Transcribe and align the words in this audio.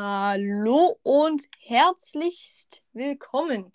Hallo 0.00 0.96
und 1.02 1.48
herzlichst 1.58 2.84
willkommen 2.92 3.72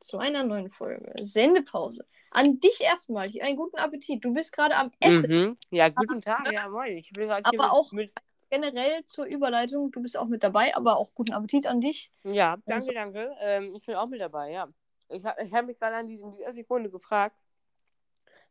zu 0.00 0.18
einer 0.18 0.42
neuen 0.42 0.68
Folge 0.68 1.14
Sendepause. 1.22 2.08
An 2.32 2.58
dich 2.58 2.80
erstmal 2.80 3.30
einen 3.40 3.56
guten 3.56 3.76
Appetit. 3.78 4.24
Du 4.24 4.32
bist 4.34 4.52
gerade 4.52 4.74
am 4.74 4.90
Essen. 4.98 5.30
Mhm. 5.30 5.56
Ja, 5.70 5.88
guten 5.90 6.22
Tag, 6.22 6.50
ja, 6.50 6.68
moin. 6.68 6.96
Ich 6.96 7.12
bin 7.12 7.28
gerade 7.28 7.44
Aber 7.44 7.72
auch- 7.72 7.92
mit. 7.92 8.12
Generell 8.50 9.04
zur 9.04 9.26
Überleitung, 9.26 9.92
du 9.92 10.02
bist 10.02 10.16
auch 10.18 10.26
mit 10.26 10.42
dabei, 10.42 10.74
aber 10.74 10.98
auch 10.98 11.14
guten 11.14 11.32
Appetit 11.34 11.66
an 11.68 11.80
dich. 11.80 12.10
Ja, 12.24 12.56
danke, 12.56 12.74
Also- 12.74 12.90
danke. 12.92 13.36
Ähm, 13.40 13.72
ich 13.76 13.86
bin 13.86 13.94
auch 13.94 14.08
mit 14.08 14.20
dabei, 14.20 14.50
ja. 14.50 14.68
Ich 15.08 15.24
habe 15.24 15.48
hab 15.52 15.66
mich 15.66 15.78
gerade 15.78 15.94
an 15.94 16.08
diesem, 16.08 16.32
dieser 16.32 16.52
Sekunde 16.52 16.90
gefragt, 16.90 17.36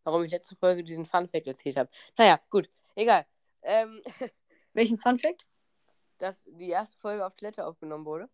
warum 0.06 0.24
ich 0.24 0.32
letzte 0.32 0.56
Folge 0.56 0.86
diesen 0.86 1.06
Fun-Fact 1.06 1.48
erzählt 1.48 1.76
habe. 1.76 1.90
Naja, 2.18 2.39
gut, 2.50 2.70
egal. 2.96 3.25
Ähm, 3.61 4.01
Welchen 4.74 4.97
Funfact? 4.97 5.46
Dass 6.19 6.43
die 6.46 6.69
erste 6.69 6.97
Folge 7.00 7.25
auf 7.25 7.36
Toilette 7.36 7.65
aufgenommen 7.65 8.05
wurde. 8.05 8.29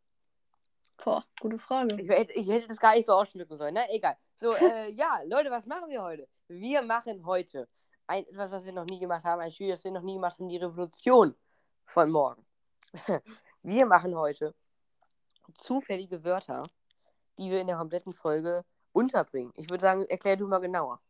Boah, 1.03 1.23
gute 1.39 1.57
Frage. 1.57 1.99
Ich, 2.01 2.09
hätte- 2.09 2.33
ich 2.33 2.47
hätte 2.49 2.67
das 2.67 2.77
gar 2.79 2.95
nicht 2.95 3.05
so 3.05 3.13
ausschmücken 3.13 3.57
sollen, 3.57 3.73
na 3.73 3.89
egal. 3.89 4.17
So, 4.35 4.49
äh, 4.55 4.91
ja, 4.91 5.21
Leute, 5.25 5.51
was 5.51 5.65
machen 5.65 5.89
wir 5.89 6.01
heute? 6.01 6.27
Wir 6.47 6.81
machen 6.81 7.25
heute 7.25 7.67
ein, 8.07 8.25
etwas, 8.27 8.51
was 8.51 8.65
wir 8.65 8.73
noch 8.73 8.85
nie 8.85 8.99
gemacht 8.99 9.23
haben, 9.23 9.41
ein 9.41 9.51
Spiel, 9.51 9.69
das 9.69 9.83
wir 9.83 9.91
noch 9.91 10.01
nie 10.03 10.13
gemacht 10.15 10.37
haben, 10.37 10.49
die 10.49 10.57
Revolution 10.57 11.35
von 11.85 12.11
morgen. 12.11 12.45
Wir 13.61 13.85
machen 13.87 14.15
heute 14.15 14.53
zufällige 15.57 16.23
Wörter, 16.23 16.63
die 17.37 17.49
wir 17.49 17.59
in 17.59 17.67
der 17.67 17.77
kompletten 17.77 18.13
Folge 18.13 18.63
unterbringen. 18.93 19.51
Ich 19.55 19.69
würde 19.69 19.81
sagen, 19.81 20.05
erklär 20.05 20.37
du 20.37 20.47
mal 20.47 20.59
genauer. 20.59 21.01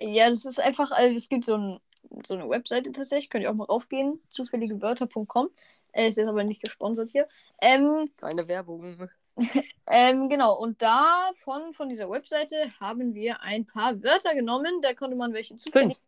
Ja, 0.00 0.28
das 0.28 0.44
ist 0.44 0.60
einfach, 0.60 0.90
äh, 0.98 1.14
es 1.14 1.28
gibt 1.28 1.44
so, 1.46 1.56
ein, 1.56 1.80
so 2.24 2.34
eine 2.34 2.48
Webseite 2.48 2.90
tatsächlich, 2.92 3.30
könnt 3.30 3.44
ihr 3.44 3.50
auch 3.50 3.54
mal 3.54 3.64
raufgehen, 3.64 4.20
zufälligewörter.com. 4.30 5.50
Äh, 5.92 6.08
ist 6.08 6.16
jetzt 6.16 6.28
aber 6.28 6.44
nicht 6.44 6.62
gesponsert 6.62 7.10
hier. 7.10 7.26
Ähm, 7.60 8.10
Keine 8.16 8.46
Werbung. 8.48 9.08
Ähm, 9.90 10.28
genau, 10.28 10.54
und 10.58 10.82
da 10.82 11.30
von, 11.36 11.72
von 11.72 11.88
dieser 11.88 12.10
Webseite 12.10 12.56
haben 12.80 13.14
wir 13.14 13.40
ein 13.40 13.64
paar 13.64 14.02
Wörter 14.02 14.34
genommen. 14.34 14.80
Da 14.82 14.92
konnte 14.94 15.16
man 15.16 15.32
welche 15.32 15.56
zufällig 15.56 15.94
Fünf. 15.94 16.02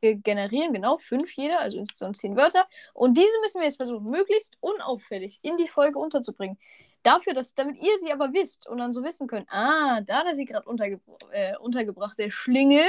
ge- 0.00 0.14
generieren, 0.22 0.72
genau, 0.72 0.96
fünf 0.96 1.32
jeder, 1.34 1.60
also 1.60 1.76
insgesamt 1.76 2.16
zehn 2.16 2.36
Wörter. 2.36 2.66
Und 2.94 3.18
diese 3.18 3.38
müssen 3.42 3.58
wir 3.60 3.66
jetzt 3.66 3.76
versuchen, 3.76 4.08
möglichst 4.08 4.56
unauffällig 4.60 5.38
in 5.42 5.56
die 5.58 5.66
Folge 5.68 5.98
unterzubringen. 5.98 6.56
Dafür, 7.02 7.32
dass, 7.32 7.54
damit 7.54 7.78
ihr 7.78 7.98
sie 8.02 8.12
aber 8.12 8.32
wisst 8.34 8.68
und 8.68 8.78
dann 8.78 8.92
so 8.92 9.02
wissen 9.02 9.26
könnt, 9.26 9.48
ah, 9.50 10.02
da 10.02 10.16
hat 10.16 10.26
er 10.26 10.34
sie 10.34 10.44
gerade 10.44 10.68
untergebr 10.68 11.00
äh, 11.32 11.56
untergebracht, 11.56 12.18
der 12.18 12.28
Schlingel. 12.30 12.84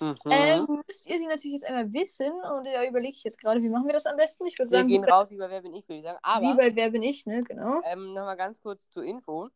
Mhm. 0.00 0.16
Ähm, 0.30 0.82
müsst 0.86 1.08
ihr 1.08 1.18
sie 1.18 1.26
natürlich 1.26 1.60
jetzt 1.60 1.68
einmal 1.68 1.92
wissen 1.92 2.30
und 2.30 2.64
da 2.64 2.84
überlege 2.84 3.12
ich 3.12 3.24
jetzt 3.24 3.40
gerade, 3.40 3.60
wie 3.62 3.68
machen 3.68 3.86
wir 3.86 3.92
das 3.92 4.06
am 4.06 4.16
besten? 4.16 4.46
Ich 4.46 4.58
würde 4.58 4.70
wir 4.70 4.78
sagen, 4.78 4.88
gehen 4.88 5.02
wie 5.02 5.06
bei, 5.06 5.12
raus 5.12 5.30
über 5.32 5.50
Wer 5.50 5.62
bin 5.62 5.74
ich, 5.74 5.88
würde 5.88 5.98
ich 5.98 6.04
sagen. 6.04 6.18
Aber 6.22 6.42
wie 6.42 6.56
bei 6.56 6.76
Wer 6.76 6.90
bin 6.90 7.02
ich, 7.02 7.26
ne, 7.26 7.42
genau. 7.42 7.80
Ähm, 7.84 8.14
Nochmal 8.14 8.36
ganz 8.36 8.60
kurz 8.60 8.88
zur 8.88 9.02
Info. 9.02 9.48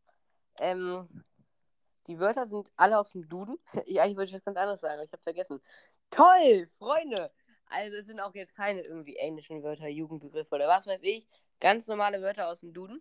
Ähm, 0.59 1.07
die 2.09 2.19
Wörter 2.19 2.47
sind 2.47 2.73
alle 2.77 2.99
aus 2.99 3.13
dem 3.13 3.29
Duden. 3.29 3.59
ja, 3.87 4.07
ich 4.07 4.17
wollte 4.17 4.33
was 4.33 4.45
ganz 4.45 4.57
anderes 4.57 4.81
sagen, 4.81 4.95
aber 4.95 5.05
ich 5.05 5.13
habe 5.13 5.23
vergessen. 5.23 5.61
Toll, 6.11 6.69
Freunde! 6.79 7.31
Also 7.67 7.99
es 7.99 8.07
sind 8.07 8.19
auch 8.19 8.35
jetzt 8.35 8.57
keine 8.57 8.81
irgendwie 8.81 9.15
englischen 9.17 9.63
Wörter, 9.63 9.87
Jugendbegriffe 9.87 10.57
oder 10.57 10.67
was 10.67 10.89
weiß 10.89 11.03
ich. 11.03 11.29
Ganz 11.61 11.87
normale 11.87 12.21
Wörter 12.21 12.49
aus 12.49 12.61
dem 12.61 12.73
Duden. 12.73 13.01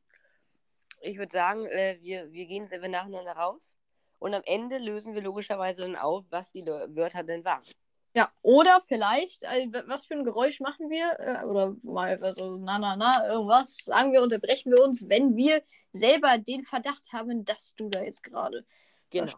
Ich 1.02 1.18
würde 1.18 1.32
sagen, 1.32 1.66
äh, 1.66 1.98
wir, 2.02 2.32
wir 2.32 2.46
gehen 2.46 2.64
einfach 2.64 2.88
nacheinander 2.88 3.34
raus. 3.34 3.74
Und 4.20 4.34
am 4.34 4.42
Ende 4.46 4.78
lösen 4.78 5.14
wir 5.14 5.22
logischerweise 5.22 5.82
dann 5.82 5.96
auf, 5.96 6.26
was 6.30 6.52
die 6.52 6.66
Wörter 6.66 7.24
denn 7.24 7.46
waren. 7.46 7.64
Ja, 8.16 8.32
oder 8.42 8.82
vielleicht, 8.88 9.44
äh, 9.44 9.68
was 9.88 10.06
für 10.06 10.16
ein 10.16 10.24
Geräusch 10.24 10.60
machen 10.60 10.90
wir? 10.90 11.16
Äh, 11.20 11.46
oder 11.46 11.76
mal 11.84 12.20
so, 12.34 12.58
na, 12.58 12.80
na, 12.80 12.96
na, 12.96 13.28
irgendwas. 13.28 13.76
Sagen 13.78 14.12
wir, 14.12 14.22
unterbrechen 14.22 14.72
wir 14.72 14.84
uns, 14.84 15.08
wenn 15.08 15.36
wir 15.36 15.62
selber 15.92 16.38
den 16.38 16.64
Verdacht 16.64 17.14
haben, 17.14 17.46
dass 17.46 17.76
du 17.76 17.90
da 17.90 18.02
jetzt 18.02 18.24
gerade 18.24 18.66
Genau. 19.12 19.34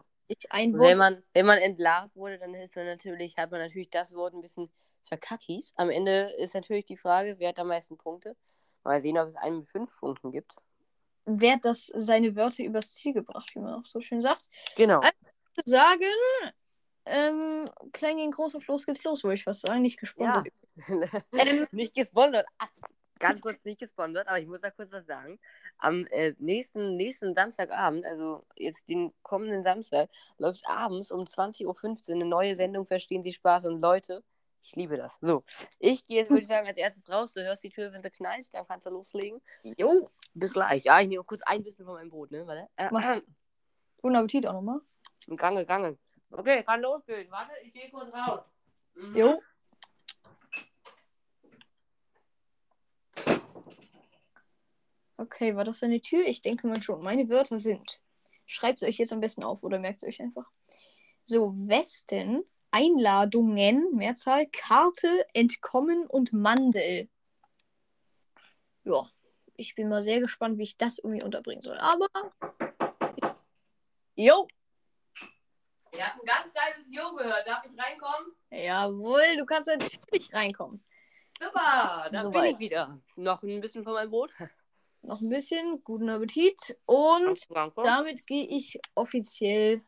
ein 0.50 0.72
Wort. 0.72 0.82
Wenn 0.88 0.98
man, 0.98 1.22
wenn 1.34 1.46
man 1.46 1.58
entlarvt 1.58 2.16
wurde, 2.16 2.38
dann 2.38 2.54
ist 2.54 2.74
man 2.74 2.86
natürlich, 2.86 3.36
hat 3.36 3.50
man 3.50 3.60
natürlich 3.60 3.90
das 3.90 4.14
Wort 4.14 4.34
ein 4.34 4.40
bisschen 4.40 4.70
verkackis. 5.04 5.72
Am 5.76 5.90
Ende 5.90 6.32
ist 6.38 6.54
natürlich 6.54 6.86
die 6.86 6.96
Frage, 6.96 7.38
wer 7.38 7.50
hat 7.50 7.58
am 7.58 7.68
meisten 7.68 7.98
Punkte. 7.98 8.36
Mal 8.84 9.00
sehen, 9.00 9.18
ob 9.18 9.28
es 9.28 9.36
einen 9.36 9.58
mit 9.58 9.68
fünf 9.68 9.96
Punkten 9.98 10.32
gibt. 10.32 10.54
Wer 11.24 11.54
hat 11.54 11.64
das 11.64 11.86
seine 11.94 12.34
Wörter 12.36 12.64
übers 12.64 12.94
Ziel 12.94 13.12
gebracht, 13.12 13.54
wie 13.54 13.60
man 13.60 13.74
auch 13.74 13.86
so 13.86 14.00
schön 14.00 14.20
sagt. 14.20 14.48
Genau. 14.76 15.00
Ich 15.02 15.56
würde 15.56 15.70
sagen, 15.70 16.04
ähm, 17.04 17.68
Klein 17.92 18.16
gegen 18.16 18.30
groß 18.30 18.56
auf 18.56 18.66
los 18.66 18.86
geht's 18.86 19.04
los, 19.04 19.24
würde 19.24 19.34
ich 19.34 19.44
fast 19.44 19.62
sagen. 19.62 19.82
Nicht 19.82 19.98
gesponsert. 19.98 20.48
Ähm, 21.32 21.66
nicht 21.72 21.94
gesponsert. 21.94 22.46
Ah, 22.58 22.68
ganz 23.18 23.40
kurz 23.40 23.64
nicht 23.64 23.80
gesponsert, 23.80 24.28
aber 24.28 24.38
ich 24.38 24.46
muss 24.46 24.60
da 24.60 24.70
kurz 24.70 24.92
was 24.92 25.06
sagen. 25.06 25.38
Am 25.78 26.06
äh, 26.10 26.32
nächsten, 26.38 26.96
nächsten 26.96 27.34
Samstagabend, 27.34 28.04
also 28.04 28.44
jetzt 28.56 28.88
den 28.88 29.12
kommenden 29.22 29.62
Samstag, 29.62 30.10
läuft 30.38 30.68
abends 30.68 31.10
um 31.10 31.24
20.15 31.24 31.66
Uhr 31.66 32.14
eine 32.14 32.24
neue 32.24 32.54
Sendung 32.54 32.86
Verstehen 32.86 33.22
Sie 33.22 33.32
Spaß 33.32 33.66
und 33.66 33.80
Leute. 33.80 34.22
Ich 34.62 34.76
liebe 34.76 34.96
das. 34.96 35.18
So, 35.20 35.44
ich 35.78 36.06
gehe 36.06 36.18
jetzt, 36.18 36.30
würde 36.30 36.42
ich 36.42 36.46
sagen, 36.48 36.66
als 36.66 36.76
erstes 36.76 37.08
raus. 37.08 37.32
Du 37.32 37.42
hörst 37.42 37.64
die 37.64 37.70
Tür, 37.70 37.92
wenn 37.92 38.00
sie 38.00 38.10
knallt, 38.10 38.48
dann 38.54 38.66
kannst 38.66 38.86
du 38.86 38.90
loslegen. 38.90 39.42
jo, 39.76 40.08
Bis 40.34 40.52
gleich. 40.52 40.84
Ja, 40.84 41.00
ich 41.00 41.08
nehme 41.08 41.24
kurz 41.24 41.42
ein 41.42 41.62
bisschen 41.62 41.84
von 41.84 41.94
meinem 41.94 42.10
Brot, 42.10 42.30
ne? 42.30 42.46
Warte. 42.46 42.68
Äh, 42.76 43.18
äh, 43.18 43.22
guten 44.00 44.16
Appetit 44.16 44.46
auch 44.46 44.52
nochmal. 44.54 44.80
Gange, 45.36 45.66
Gange. 45.66 45.98
Okay, 46.30 46.62
kann 46.62 46.80
losgehen. 46.80 47.30
Warte, 47.30 47.52
ich 47.62 47.72
gehe 47.72 47.90
kurz 47.90 48.12
raus. 48.14 48.40
Mhm. 48.94 49.16
Jo. 49.16 49.42
Okay, 55.16 55.54
war 55.54 55.64
das 55.64 55.82
eine 55.82 56.00
Tür? 56.00 56.24
Ich 56.26 56.42
denke 56.42 56.66
mal 56.66 56.82
schon. 56.82 57.02
Meine 57.02 57.28
Wörter 57.28 57.58
sind. 57.58 58.00
Schreibt 58.46 58.82
es 58.82 58.88
euch 58.88 58.98
jetzt 58.98 59.12
am 59.12 59.20
besten 59.20 59.44
auf 59.44 59.62
oder 59.62 59.78
merkt 59.78 60.02
es 60.02 60.08
euch 60.08 60.20
einfach. 60.20 60.50
So, 61.24 61.52
Westen, 61.56 62.42
Einladungen, 62.72 63.94
Mehrzahl, 63.94 64.46
Karte, 64.46 65.24
Entkommen 65.34 66.06
und 66.06 66.32
Mandel. 66.32 67.08
Ja, 68.84 69.08
ich 69.56 69.74
bin 69.76 69.88
mal 69.88 70.02
sehr 70.02 70.18
gespannt, 70.18 70.58
wie 70.58 70.64
ich 70.64 70.76
das 70.76 70.98
irgendwie 70.98 71.22
unterbringen 71.22 71.62
soll. 71.62 71.78
Aber. 71.78 72.08
Jo, 74.16 74.48
Ihr 75.94 76.06
habt 76.06 76.22
ein 76.22 76.26
ganz 76.26 76.52
geiles 76.54 76.88
Jo 76.90 77.14
gehört. 77.14 77.46
Darf 77.46 77.64
ich 77.66 77.78
reinkommen? 77.78 78.32
jawohl, 78.50 79.36
du 79.36 79.44
kannst 79.44 79.68
natürlich 79.68 80.32
reinkommen. 80.32 80.82
Super, 81.38 82.08
da 82.10 82.22
bin 82.22 82.22
Soweit. 82.22 82.52
ich 82.52 82.58
wieder. 82.58 83.00
Noch 83.16 83.42
ein 83.42 83.60
bisschen 83.60 83.84
von 83.84 83.92
meinem 83.94 84.10
Brot. 84.10 84.30
Noch 85.02 85.20
ein 85.20 85.28
bisschen, 85.28 85.82
guten 85.84 86.08
Appetit. 86.08 86.78
Und 86.86 87.38
damit 87.76 88.26
gehe 88.26 88.46
ich 88.46 88.80
offiziell. 88.94 89.82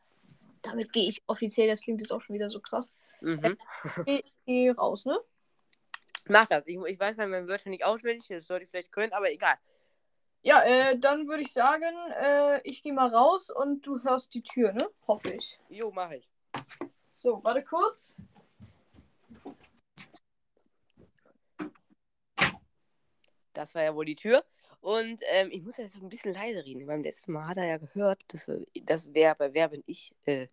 Damit 0.64 0.92
gehe 0.92 1.08
ich 1.08 1.22
offiziell, 1.26 1.68
das 1.68 1.82
klingt 1.82 2.00
jetzt 2.00 2.10
auch 2.10 2.22
schon 2.22 2.34
wieder 2.34 2.48
so 2.48 2.58
krass. 2.58 2.92
Mhm. 3.20 3.56
Gehe 4.06 4.24
geh 4.46 4.70
raus, 4.70 5.04
ne? 5.04 5.18
Mach 6.26 6.46
das. 6.46 6.66
Ich, 6.66 6.78
ich 6.86 6.98
weiß 6.98 7.16
bei 7.16 7.26
meinen 7.26 7.46
Wörtern 7.48 7.70
nicht 7.70 7.84
auswendig. 7.84 8.26
Das 8.28 8.46
sollte 8.46 8.64
ich 8.64 8.70
vielleicht 8.70 8.90
können, 8.90 9.12
aber 9.12 9.30
egal. 9.30 9.56
Ja, 10.42 10.62
äh, 10.62 10.98
dann 10.98 11.28
würde 11.28 11.42
ich 11.42 11.52
sagen, 11.52 11.94
äh, 12.16 12.60
ich 12.64 12.82
gehe 12.82 12.94
mal 12.94 13.14
raus 13.14 13.50
und 13.50 13.86
du 13.86 14.02
hörst 14.02 14.34
die 14.34 14.42
Tür, 14.42 14.72
ne? 14.72 14.88
Hoffe 15.06 15.34
ich. 15.34 15.60
Jo, 15.68 15.92
mach 15.92 16.10
ich. 16.10 16.28
So, 17.12 17.44
warte 17.44 17.62
kurz. 17.62 18.20
Das 23.52 23.74
war 23.74 23.82
ja 23.82 23.94
wohl 23.94 24.04
die 24.06 24.16
Tür. 24.16 24.44
Und 24.84 25.22
ähm, 25.30 25.48
ich 25.50 25.62
muss 25.62 25.78
jetzt 25.78 25.96
ein 25.96 26.10
bisschen 26.10 26.34
leise 26.34 26.62
reden. 26.62 26.84
Beim 26.84 27.02
letzten 27.02 27.32
Mal 27.32 27.46
hat 27.48 27.56
er 27.56 27.64
ja 27.64 27.78
gehört, 27.78 28.20
dass 28.28 28.46
wir- 28.46 28.66
das 28.82 29.14
wer 29.14 29.34
bei 29.34 29.54
Wer 29.54 29.70
bin 29.70 29.82
ich 29.86 30.14
äh, 30.26 30.46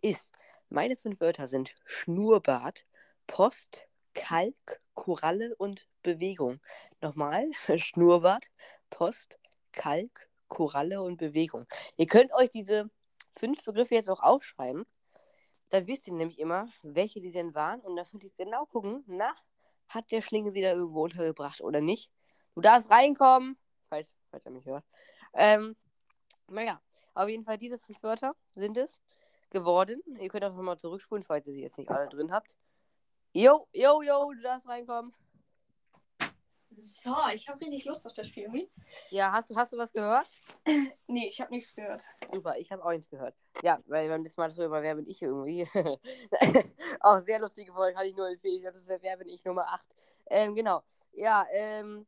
ist. 0.00 0.32
Meine 0.70 0.96
fünf 0.96 1.20
Wörter 1.20 1.48
sind 1.48 1.74
Schnurrbart, 1.84 2.86
Post, 3.26 3.82
Kalk, 4.14 4.80
Koralle 4.94 5.54
und 5.56 5.86
Bewegung. 6.02 6.60
Nochmal, 7.02 7.44
Schnurrbart, 7.78 8.46
Post, 8.88 9.38
Kalk, 9.72 10.30
Koralle 10.48 11.02
und 11.02 11.18
Bewegung. 11.18 11.66
Ihr 11.98 12.06
könnt 12.06 12.32
euch 12.32 12.50
diese 12.50 12.88
fünf 13.32 13.62
Begriffe 13.64 13.96
jetzt 13.96 14.08
auch 14.08 14.22
aufschreiben. 14.22 14.86
Dann 15.68 15.86
wisst 15.86 16.06
ihr 16.08 16.14
nämlich 16.14 16.38
immer, 16.38 16.68
welche 16.82 17.20
die 17.20 17.32
denn 17.32 17.54
waren. 17.54 17.80
Und 17.82 17.96
dann 17.96 18.06
könnt 18.06 18.24
ihr 18.24 18.32
genau 18.38 18.64
gucken, 18.64 19.04
na, 19.08 19.34
hat 19.88 20.10
der 20.10 20.22
Schlinge 20.22 20.52
sie 20.52 20.62
da 20.62 20.72
irgendwo 20.72 21.04
untergebracht 21.04 21.60
oder 21.60 21.82
nicht. 21.82 22.10
Du 22.54 22.62
darfst 22.62 22.88
reinkommen, 22.88 23.58
falls, 23.88 24.16
falls 24.30 24.46
er 24.46 24.52
mich 24.52 24.66
hört. 24.66 24.84
Ähm, 25.32 25.76
naja, 26.48 26.80
auf 27.14 27.28
jeden 27.28 27.44
Fall 27.44 27.58
diese 27.58 27.78
fünf 27.78 28.02
Wörter 28.02 28.34
sind 28.54 28.76
es 28.76 29.00
geworden. 29.50 30.02
Ihr 30.20 30.28
könnt 30.28 30.44
auch 30.44 30.54
nochmal 30.54 30.78
zurückspulen, 30.78 31.24
falls 31.24 31.46
ihr 31.46 31.54
sie 31.54 31.62
jetzt 31.62 31.78
nicht 31.78 31.90
alle 31.90 32.08
drin 32.08 32.32
habt. 32.32 32.56
Jo, 33.32 33.68
jo, 33.72 34.02
jo, 34.02 34.32
du 34.32 34.42
darfst 34.42 34.68
reinkommen. 34.68 35.12
So, 36.76 37.14
ich 37.32 37.48
habe 37.48 37.60
richtig 37.60 37.84
Lust 37.84 38.06
auf 38.06 38.12
das 38.14 38.26
Spiel 38.26 38.44
irgendwie. 38.44 38.70
Ja, 39.10 39.32
hast 39.32 39.50
du, 39.50 39.56
hast 39.56 39.72
du 39.72 39.78
was 39.78 39.92
gehört? 39.92 40.26
Nee, 41.06 41.28
ich 41.28 41.40
habe 41.40 41.52
nichts 41.52 41.74
gehört. 41.74 42.02
Super, 42.32 42.56
ich 42.56 42.72
habe 42.72 42.84
auch 42.84 42.90
nichts 42.90 43.08
gehört. 43.08 43.36
Ja, 43.62 43.78
weil 43.86 44.08
beim 44.08 44.24
letzten 44.24 44.40
Mal 44.40 44.50
so 44.50 44.64
über 44.64 44.82
Wer 44.82 44.96
bin 44.96 45.06
ich 45.06 45.22
irgendwie. 45.22 45.68
auch 47.00 47.20
sehr 47.20 47.38
lustige 47.38 47.72
Folge, 47.72 47.94
kann 47.94 48.06
ich 48.06 48.16
nur 48.16 48.28
empfehlen. 48.28 48.64
Das 48.64 48.88
wäre 48.88 49.02
Wer 49.02 49.16
bin 49.18 49.28
ich 49.28 49.44
Nummer 49.44 49.66
8. 49.72 49.84
Ähm, 50.26 50.54
genau. 50.54 50.82
Ja, 51.12 51.44
ähm. 51.52 52.06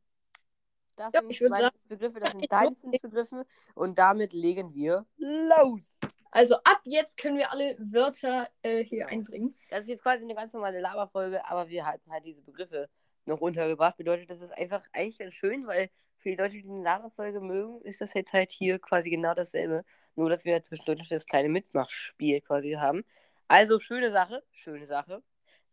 Das 0.97 1.13
Ja, 1.13 1.21
sind 1.21 1.29
ich 1.31 1.41
meine 1.41 1.55
sagen, 1.55 1.77
Begriffe, 1.87 2.19
das 2.19 2.31
sind 2.31 2.51
deine 2.51 2.75
fünf 2.75 3.01
Begriffe. 3.01 3.45
Und 3.75 3.97
damit 3.97 4.33
legen 4.33 4.73
wir 4.73 5.05
los. 5.17 5.99
Also 6.31 6.55
ab 6.57 6.81
jetzt 6.83 7.17
können 7.17 7.37
wir 7.37 7.51
alle 7.51 7.77
Wörter 7.79 8.49
äh, 8.61 8.83
hier 8.83 9.05
Genau. 9.05 9.11
einbringen. 9.11 9.55
Das 9.69 9.83
ist 9.83 9.89
jetzt 9.89 10.03
quasi 10.03 10.23
eine 10.25 10.35
ganz 10.35 10.53
normale 10.53 10.81
Laberfolge, 10.81 11.45
aber 11.45 11.69
wir 11.69 11.85
hatten 11.85 12.11
halt 12.11 12.25
diese 12.25 12.41
Begriffe 12.41 12.89
noch 13.25 13.39
untergebracht. 13.41 13.95
Bedeutet, 13.97 14.29
das 14.29 14.41
ist 14.41 14.51
einfach 14.51 14.83
eigentlich 14.91 15.17
ganz 15.19 15.33
schön, 15.33 15.65
weil 15.67 15.89
für 16.17 16.29
die 16.29 16.35
Leute, 16.35 16.57
die 16.57 16.63
eine 16.67 16.81
Laberfolge 16.83 17.39
mögen, 17.39 17.81
ist 17.81 18.01
das 18.01 18.13
jetzt 18.13 18.33
halt 18.33 18.51
hier 18.51 18.79
quasi 18.79 19.09
genau 19.09 19.33
dasselbe. 19.33 19.85
Nur, 20.15 20.29
dass 20.29 20.45
wir 20.45 20.61
zwischendurch 20.61 20.99
noch 20.99 21.07
das 21.07 21.25
kleine 21.27 21.49
Mitmachspiel 21.49 22.41
quasi 22.41 22.73
haben. 22.73 23.03
Also, 23.47 23.79
schöne 23.79 24.11
Sache, 24.11 24.43
schöne 24.51 24.87
Sache. 24.87 25.23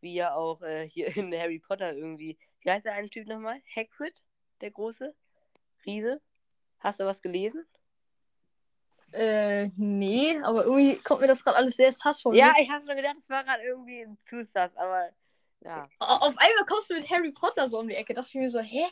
Wie 0.01 0.15
ja 0.15 0.35
auch 0.35 0.63
äh, 0.63 0.87
hier 0.89 1.17
in 1.17 1.35
Harry 1.35 1.59
Potter 1.59 1.95
irgendwie. 1.95 2.39
Wie 2.61 2.71
heißt 2.71 2.85
der 2.85 2.93
eine 2.95 3.09
Typ 3.11 3.27
nochmal? 3.27 3.61
Hagrid, 3.75 4.23
der 4.61 4.71
große 4.71 5.15
Riese. 5.87 6.21
Hast 6.81 7.01
du 7.01 7.05
was 7.05 7.23
gelesen? 7.23 7.67
Äh, 9.13 9.69
nee, 9.77 10.37
aber 10.43 10.65
irgendwie 10.65 10.97
kommt 10.97 11.21
mir 11.21 11.29
das 11.29 11.45
gerade 11.45 11.57
alles 11.59 11.77
sehr 11.77 11.93
sassvoll. 11.93 12.37
Ja, 12.37 12.49
mit. 12.49 12.63
ich 12.63 12.71
habe 12.71 12.85
schon 12.87 12.97
gedacht, 12.97 13.17
es 13.23 13.29
war 13.31 13.45
gerade 13.45 13.63
irgendwie 13.63 14.01
ein 14.01 14.19
Zusatz, 14.25 14.77
aber 14.77 15.11
ja. 15.61 15.89
Auf 16.01 16.35
einmal 16.37 16.65
kommst 16.67 16.91
du 16.91 16.95
mit 16.95 17.09
Harry 17.11 17.31
Potter 17.31 17.69
so 17.69 17.79
um 17.79 17.89
die 17.89 17.95
Ecke. 17.95 18.13
Dachte 18.13 18.29
ich 18.29 18.35
mir 18.35 18.51
so, 18.51 18.61
hä? 18.61 18.85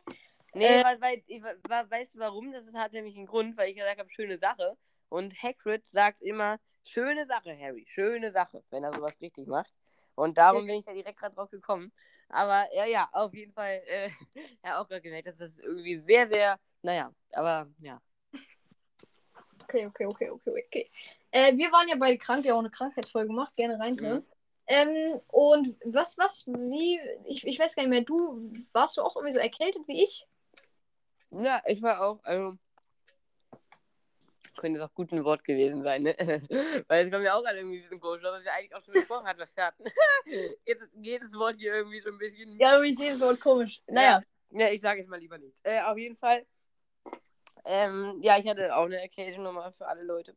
Nee, 0.55 0.65
Äh, 0.81 0.85
weil, 0.85 1.01
weil, 1.01 1.23
ich- 1.27 1.43
weil, 1.43 1.91
weißt 1.91 2.15
du 2.15 2.19
warum? 2.21 2.53
Das 2.53 2.73
hat 2.73 2.93
nämlich 2.93 3.17
einen 3.17 3.27
Grund, 3.27 3.57
weil 3.57 3.71
ich 3.71 3.77
gesagt 3.77 3.99
habe, 3.99 4.11
schöne 4.11 4.37
Sache. 4.39 4.77
Und 5.09 5.35
Hagrid 5.43 5.87
sagt 5.89 6.23
immer, 6.23 6.59
schöne 6.85 7.27
Sache, 7.27 7.59
Harry, 7.59 7.85
schöne 7.89 8.31
Sache, 8.31 8.63
wenn 8.71 8.85
er 8.85 8.93
sowas 8.93 9.21
richtig 9.21 9.47
macht. 9.49 9.73
Und 10.15 10.39
darum 10.39 10.67
bin 10.67 10.77
ich 10.77 10.85
da 10.85 10.93
direkt 10.93 11.19
gerade 11.19 11.35
drauf 11.35 11.51
gekommen. 11.51 11.93
Aber 12.29 12.67
ja, 12.75 12.87
ja, 12.87 13.09
auf 13.13 13.35
jeden 13.35 13.53
Fall, 13.53 13.83
äh, 13.87 14.11
ja, 14.65 14.81
auch 14.81 14.89
gerade 14.89 15.03
gemerkt, 15.03 15.29
dass 15.29 15.37
das 15.37 15.59
irgendwie 15.59 15.99
sehr, 15.99 16.29
sehr, 16.29 16.59
naja, 16.83 17.13
aber 17.33 17.69
ja. 17.79 18.01
Okay, 19.63 19.87
okay, 19.87 20.07
okay, 20.07 20.31
okay, 20.31 20.65
okay. 20.67 20.91
Äh, 21.31 21.57
wir 21.57 21.71
waren 21.73 21.89
ja 21.89 21.97
beide 21.97 22.19
krank, 22.19 22.45
ja 22.45 22.55
auch 22.55 22.59
eine 22.59 22.71
Krankheitsfolge 22.71 23.29
gemacht, 23.29 23.55
gerne 23.57 23.79
reinhören. 23.79 24.19
Mhm. 24.19 24.27
Ähm, 24.67 25.21
und 25.29 25.77
was, 25.85 26.19
was, 26.19 26.47
wie, 26.47 27.01
ich, 27.27 27.47
ich 27.47 27.59
weiß 27.59 27.75
gar 27.75 27.83
nicht 27.83 27.91
mehr, 27.91 28.03
du, 28.03 28.39
warst 28.73 28.97
du 28.97 29.03
auch 29.03 29.17
irgendwie 29.17 29.33
so 29.33 29.39
erkältet 29.39 29.83
wie 29.87 30.05
ich? 30.05 30.27
Ja, 31.31 31.63
ich 31.67 31.83
war 31.83 32.03
auch, 32.03 32.21
also, 32.25 32.57
könnte 34.57 34.79
es 34.81 34.85
auch 34.85 34.95
gut 34.95 35.13
ein 35.13 35.25
Wort 35.25 35.45
gewesen 35.45 35.83
sein, 35.83 36.03
ne? 36.03 36.15
Weil 36.89 37.07
es 37.07 37.13
kommt 37.13 37.25
ja 37.25 37.35
auch 37.35 37.45
an 37.45 37.57
irgendwie 37.57 37.79
ein 37.79 37.83
bisschen 37.83 38.01
komisch, 38.01 38.25
aber 38.25 38.43
wir 38.43 38.53
eigentlich 38.53 38.75
auch 38.75 38.83
schon 38.83 38.95
besprochen 38.95 39.27
hatten, 39.27 39.41
was 39.41 39.57
wir 39.57 39.67
hatten. 39.67 39.85
Jetzt 40.65 40.83
ist 40.83 40.95
jedes 41.01 41.33
Wort 41.35 41.57
hier 41.57 41.75
irgendwie 41.75 42.01
so 42.01 42.11
ein 42.11 42.19
bisschen. 42.19 42.59
Ja, 42.59 42.77
aber 42.77 42.85
ich 42.85 42.97
sehe 42.97 43.11
das 43.11 43.21
Wort 43.21 43.41
komisch. 43.41 43.83
Naja, 43.87 44.23
Ja, 44.51 44.69
ich 44.69 44.81
sage 44.81 45.03
es 45.03 45.09
mal 45.09 45.19
lieber 45.21 45.39
nicht. 45.39 45.59
Äh, 45.65 45.81
auf 45.83 45.97
jeden 45.97 46.17
Fall. 46.17 46.47
Ähm, 47.65 48.19
ja, 48.23 48.39
ich 48.39 48.49
hatte 48.49 48.75
auch 48.77 48.87
eine 48.87 49.01
Erkältung 49.01 49.45
nochmal 49.45 49.73
für 49.73 49.87
alle 49.87 50.03
Leute. 50.03 50.37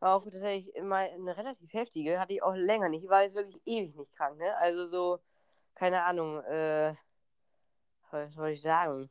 War 0.00 0.14
auch 0.14 0.24
tatsächlich 0.24 0.74
immer 0.76 0.96
eine 0.96 1.36
relativ 1.36 1.72
heftige, 1.72 2.20
hatte 2.20 2.34
ich 2.34 2.42
auch 2.42 2.54
länger 2.54 2.88
nicht. 2.88 3.04
Ich 3.04 3.10
war 3.10 3.22
jetzt 3.22 3.34
wirklich 3.34 3.60
ewig 3.66 3.96
nicht 3.96 4.16
krank, 4.16 4.38
ne? 4.38 4.56
Also 4.58 4.86
so, 4.86 5.18
keine 5.74 6.04
Ahnung, 6.04 6.40
äh, 6.44 6.92
was 8.10 8.32
soll 8.34 8.50
ich 8.50 8.62
sagen? 8.62 9.08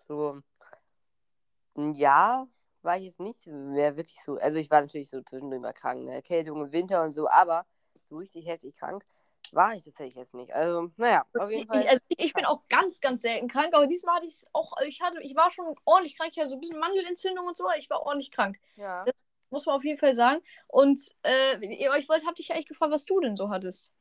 So, 0.00 0.40
ein 1.76 1.92
Jahr 1.94 2.48
war 2.84 2.96
ich 2.96 3.04
jetzt 3.04 3.20
nicht 3.20 3.46
mehr 3.46 3.96
wirklich 3.96 4.22
so. 4.22 4.36
Also 4.38 4.58
ich 4.58 4.70
war 4.70 4.80
natürlich 4.80 5.10
so 5.10 5.22
zwischendurch 5.22 5.60
mal 5.60 5.72
krank, 5.72 6.04
ne? 6.04 6.14
Erkältung 6.14 6.64
im 6.64 6.72
Winter 6.72 7.02
und 7.02 7.10
so, 7.10 7.28
aber 7.28 7.66
so 8.02 8.16
richtig 8.16 8.46
heftig 8.46 8.74
krank 8.74 9.04
war 9.52 9.74
ich 9.74 9.84
tatsächlich 9.84 10.14
jetzt 10.14 10.34
nicht. 10.34 10.52
Also, 10.52 10.90
naja, 10.96 11.24
auf 11.38 11.50
jeden 11.50 11.62
ich, 11.62 11.68
Fall. 11.68 11.82
ich, 11.82 11.90
also 11.90 12.02
ich, 12.08 12.18
ich 12.26 12.32
bin 12.32 12.44
auch 12.44 12.62
ganz, 12.68 13.00
ganz 13.00 13.22
selten 13.22 13.48
krank, 13.48 13.74
aber 13.74 13.86
diesmal 13.86 14.16
hatte 14.16 14.26
ich 14.26 14.34
es 14.34 14.46
auch, 14.52 14.72
ich 14.86 15.00
hatte, 15.00 15.20
ich 15.20 15.36
war 15.36 15.50
schon 15.50 15.74
ordentlich 15.84 16.16
krank, 16.16 16.30
ich 16.32 16.38
hatte 16.38 16.48
so 16.48 16.56
ein 16.56 16.60
bisschen 16.60 16.78
Mandelentzündung 16.78 17.46
und 17.46 17.56
so, 17.56 17.66
ich 17.78 17.90
war 17.90 18.02
ordentlich 18.02 18.30
krank. 18.30 18.58
ja. 18.76 19.04
Muss 19.50 19.66
man 19.66 19.76
auf 19.76 19.84
jeden 19.84 19.98
Fall 19.98 20.14
sagen. 20.14 20.40
Und 20.66 21.14
äh, 21.24 21.58
ihr 21.66 21.90
euch 21.90 22.08
wollt, 22.08 22.24
habt 22.24 22.38
dich 22.38 22.48
ja 22.48 22.56
echt 22.56 22.68
gefragt, 22.68 22.90
was 22.90 23.04
du 23.04 23.20
denn 23.20 23.36
so 23.36 23.50
hattest. 23.50 23.92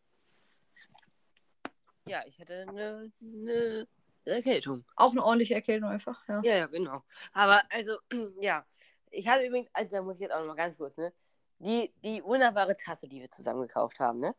Ja, 2.05 2.25
ich 2.25 2.39
hatte 2.39 2.65
eine, 2.69 3.11
eine 3.21 3.87
Erkältung. 4.25 4.85
Auch 4.95 5.11
eine 5.11 5.23
ordentliche 5.23 5.55
Erkältung 5.55 5.89
einfach, 5.89 6.27
ja. 6.27 6.41
Ja, 6.43 6.55
ja, 6.57 6.67
genau. 6.67 7.01
Aber 7.33 7.63
also, 7.69 7.97
ja. 8.39 8.65
Ich 9.09 9.27
habe 9.27 9.45
übrigens, 9.45 9.69
also 9.73 9.97
da 9.97 10.01
muss 10.01 10.15
ich 10.15 10.21
jetzt 10.21 10.31
auch 10.31 10.39
noch 10.39 10.47
mal 10.47 10.55
ganz 10.55 10.77
kurz, 10.77 10.97
ne? 10.97 11.11
Die, 11.59 11.93
die 12.03 12.23
wunderbare 12.23 12.75
Tasse, 12.75 13.07
die 13.07 13.19
wir 13.19 13.29
zusammen 13.29 13.61
gekauft 13.61 13.99
haben, 13.99 14.19
ne? 14.19 14.35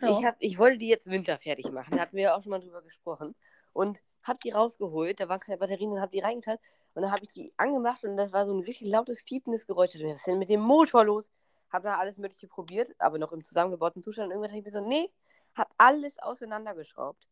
Ja. 0.00 0.18
Ich, 0.18 0.24
hab, 0.24 0.36
ich 0.38 0.58
wollte 0.58 0.78
die 0.78 0.88
jetzt 0.88 1.06
winterfertig 1.10 1.70
machen, 1.72 1.96
da 1.96 2.02
hatten 2.02 2.16
wir 2.16 2.24
ja 2.24 2.36
auch 2.36 2.42
schon 2.42 2.50
mal 2.50 2.60
drüber 2.60 2.80
gesprochen. 2.82 3.34
Und 3.72 4.02
hab 4.22 4.40
die 4.40 4.50
rausgeholt, 4.50 5.20
da 5.20 5.28
waren 5.28 5.40
keine 5.40 5.58
Batterien 5.58 5.92
und 5.92 6.00
hab 6.00 6.10
die 6.10 6.20
reingetan. 6.20 6.58
Und 6.94 7.02
dann 7.02 7.12
habe 7.12 7.22
ich 7.22 7.30
die 7.30 7.52
angemacht 7.56 8.02
und 8.04 8.16
das 8.16 8.32
war 8.32 8.46
so 8.46 8.52
ein 8.52 8.60
richtig 8.60 8.88
lautes, 8.88 9.22
fiependes 9.22 9.66
Geräusch. 9.66 9.94
Was 9.94 10.16
ist 10.16 10.26
denn 10.26 10.38
mit 10.38 10.48
dem 10.48 10.60
Motor 10.60 11.04
los? 11.04 11.30
Hab 11.70 11.84
da 11.84 11.98
alles 11.98 12.16
Mögliche 12.18 12.48
probiert, 12.48 12.90
aber 12.98 13.18
noch 13.18 13.32
im 13.32 13.44
zusammengebauten 13.44 14.02
Zustand. 14.02 14.26
Und 14.26 14.32
irgendwann 14.32 14.50
dachte 14.50 14.58
ich 14.58 14.64
mir 14.64 14.80
so, 14.80 14.86
nee, 14.86 15.10
hab 15.54 15.72
alles 15.78 16.18
auseinandergeschraubt. 16.18 17.28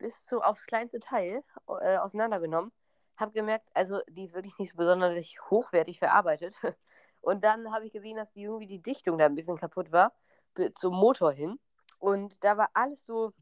Bis 0.00 0.26
so 0.26 0.42
aufs 0.42 0.66
kleinste 0.66 0.98
Teil 0.98 1.44
äh, 1.68 1.96
auseinandergenommen. 1.98 2.72
Hab 3.16 3.32
gemerkt, 3.34 3.68
also 3.74 4.00
die 4.08 4.24
ist 4.24 4.34
wirklich 4.34 4.58
nicht 4.58 4.72
so 4.72 4.76
besonders 4.76 5.14
hochwertig 5.50 5.98
verarbeitet. 5.98 6.54
Und 7.20 7.44
dann 7.44 7.72
habe 7.72 7.86
ich 7.86 7.92
gesehen, 7.92 8.16
dass 8.16 8.34
irgendwie 8.34 8.66
die 8.66 8.82
Dichtung 8.82 9.18
da 9.18 9.26
ein 9.26 9.34
bisschen 9.34 9.58
kaputt 9.58 9.92
war, 9.92 10.12
zum 10.74 10.94
Motor 10.94 11.32
hin. 11.32 11.60
Und 11.98 12.42
da 12.42 12.56
war 12.56 12.70
alles 12.72 13.04
so 13.04 13.32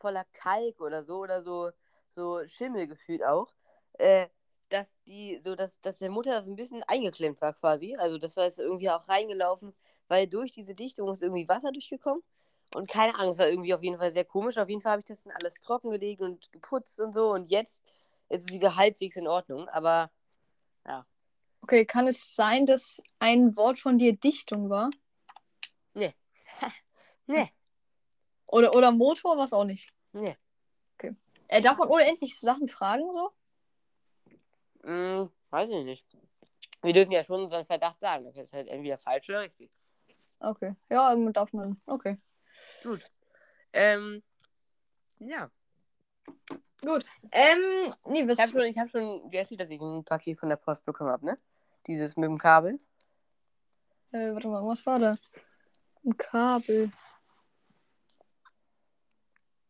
voller 0.00 0.24
Kalk 0.32 0.80
oder 0.80 1.04
so 1.04 1.18
oder 1.18 1.42
so, 1.42 1.70
so 2.14 2.46
Schimmel 2.46 2.86
gefühlt 2.88 3.22
auch. 3.22 3.52
Äh, 3.98 4.28
dass 4.72 4.88
die, 5.04 5.38
so 5.38 5.54
dass, 5.54 5.80
dass 5.80 5.98
der 5.98 6.10
Motor 6.10 6.40
so 6.42 6.50
ein 6.50 6.56
bisschen 6.56 6.82
eingeklemmt 6.84 7.40
war 7.40 7.52
quasi. 7.52 7.96
Also 7.96 8.18
das 8.18 8.36
war 8.36 8.44
jetzt 8.44 8.58
irgendwie 8.58 8.90
auch 8.90 9.08
reingelaufen, 9.08 9.74
weil 10.08 10.26
durch 10.26 10.52
diese 10.52 10.74
Dichtung 10.74 11.10
ist 11.12 11.22
irgendwie 11.22 11.48
Wasser 11.48 11.72
durchgekommen. 11.72 12.22
Und 12.74 12.88
keine 12.88 13.14
Ahnung, 13.14 13.30
es 13.30 13.38
war 13.38 13.48
irgendwie 13.48 13.74
auf 13.74 13.82
jeden 13.82 13.98
Fall 13.98 14.12
sehr 14.12 14.24
komisch. 14.24 14.58
Auf 14.58 14.68
jeden 14.68 14.80
Fall 14.80 14.92
habe 14.92 15.00
ich 15.00 15.06
das 15.06 15.22
dann 15.22 15.34
alles 15.34 15.54
trockengelegt 15.54 16.20
und 16.20 16.50
geputzt 16.52 17.00
und 17.00 17.12
so. 17.12 17.32
Und 17.32 17.50
jetzt 17.50 17.84
ist 18.28 18.48
es 18.48 18.52
wieder 18.54 18.76
halbwegs 18.76 19.16
in 19.16 19.28
Ordnung. 19.28 19.68
Aber 19.68 20.10
Okay, 21.62 21.84
kann 21.84 22.08
es 22.08 22.34
sein, 22.34 22.66
dass 22.66 23.00
ein 23.20 23.56
Wort 23.56 23.78
von 23.78 23.96
dir 23.96 24.16
Dichtung 24.16 24.68
war? 24.68 24.90
ne, 25.94 26.14
Oder, 28.46 28.74
oder 28.74 28.90
Motor, 28.90 29.38
was 29.38 29.52
auch 29.52 29.64
nicht? 29.64 29.92
ne. 30.12 30.36
Äh, 31.48 31.60
darf 31.60 31.78
man 31.78 31.88
unendlich 31.88 32.38
Sachen 32.38 32.66
fragen 32.66 33.10
so? 33.12 33.30
Hm, 34.82 35.30
weiß 35.50 35.70
ich 35.70 35.84
nicht. 35.84 36.06
Wir 36.82 36.92
dürfen 36.92 37.12
ja 37.12 37.22
schon 37.22 37.42
unseren 37.42 37.64
Verdacht 37.64 38.00
sagen. 38.00 38.24
Das 38.24 38.36
ist 38.36 38.52
halt 38.52 38.68
entweder 38.68 38.98
falsch 38.98 39.28
oder 39.28 39.42
richtig. 39.42 39.70
Okay. 40.40 40.74
Ja, 40.90 41.12
ähm, 41.12 41.32
darf 41.32 41.52
man. 41.52 41.80
Okay. 41.86 42.18
Gut. 42.82 43.00
Ähm, 43.72 44.22
ja. 45.18 45.50
Gut. 46.80 47.04
Ähm, 47.30 47.94
nee, 48.06 48.26
was. 48.26 48.38
Ich 48.38 48.44
habe 48.44 48.50
schon, 48.52 48.62
ich 48.62 48.78
hab 48.78 48.90
schon 48.90 49.30
wie 49.30 49.36
erzählt, 49.36 49.60
dass 49.60 49.70
ich 49.70 49.80
ein 49.80 50.04
Paket 50.04 50.38
von 50.38 50.48
der 50.48 50.56
Post 50.56 50.84
bekommen 50.84 51.10
habe, 51.10 51.24
ne? 51.24 51.38
Dieses 51.86 52.16
mit 52.16 52.28
dem 52.28 52.38
Kabel. 52.38 52.80
Äh, 54.10 54.32
warte 54.32 54.48
mal, 54.48 54.66
was 54.66 54.84
war 54.84 54.98
da? 54.98 55.16
Ein 56.04 56.16
Kabel. 56.16 56.92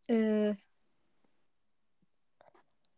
Äh. 0.09 0.55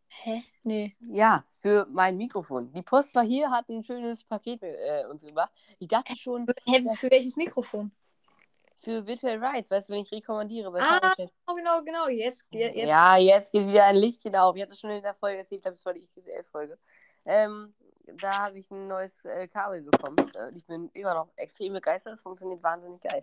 Hä? 0.08 0.42
Nee. 0.62 0.96
Ja, 1.00 1.44
für 1.60 1.86
mein 1.90 2.16
Mikrofon. 2.16 2.72
Die 2.72 2.82
Post 2.82 3.14
war 3.14 3.24
hier, 3.24 3.50
hat 3.50 3.68
ein 3.68 3.82
schönes 3.82 4.24
Paket 4.24 4.62
äh, 4.62 5.04
uns 5.10 5.24
gemacht. 5.24 5.52
Ich 5.78 5.88
dachte 5.88 6.16
schon, 6.16 6.46
Hä, 6.66 6.84
für 6.96 7.10
welches 7.10 7.36
Mikrofon? 7.36 7.90
Für 8.80 9.06
Virtual 9.06 9.42
Rights, 9.42 9.70
weißt 9.70 9.88
du, 9.88 9.94
wenn 9.94 10.00
ich 10.02 10.12
rekommandiere. 10.12 10.72
Ah. 10.78 11.14
Oh, 11.46 11.54
genau, 11.54 11.82
genau. 11.82 12.08
Jetzt, 12.08 12.46
je- 12.50 12.66
jetzt. 12.74 12.88
Ja, 12.88 13.16
jetzt 13.16 13.52
geht 13.52 13.66
wieder 13.66 13.84
ein 13.84 13.96
Lichtchen 13.96 14.34
auf. 14.36 14.56
Ich 14.56 14.62
hatte 14.62 14.76
schon 14.76 14.90
in 14.90 15.02
der 15.02 15.14
Folge 15.14 15.38
erzählt, 15.38 15.60
ich 15.60 15.62
glaube, 15.62 15.74
es 15.76 15.84
war 15.86 15.94
die 15.94 16.06
XL-Folge. 16.06 16.78
Ähm, 17.24 17.74
da 18.20 18.44
habe 18.44 18.58
ich 18.58 18.70
ein 18.70 18.86
neues 18.86 19.24
äh, 19.24 19.48
Kabel 19.48 19.82
bekommen. 19.82 20.16
Äh, 20.34 20.50
ich 20.54 20.66
bin 20.66 20.90
immer 20.92 21.14
noch 21.14 21.28
extrem 21.36 21.72
begeistert. 21.72 22.14
Es 22.14 22.22
funktioniert 22.22 22.62
wahnsinnig 22.62 23.00
geil. 23.00 23.22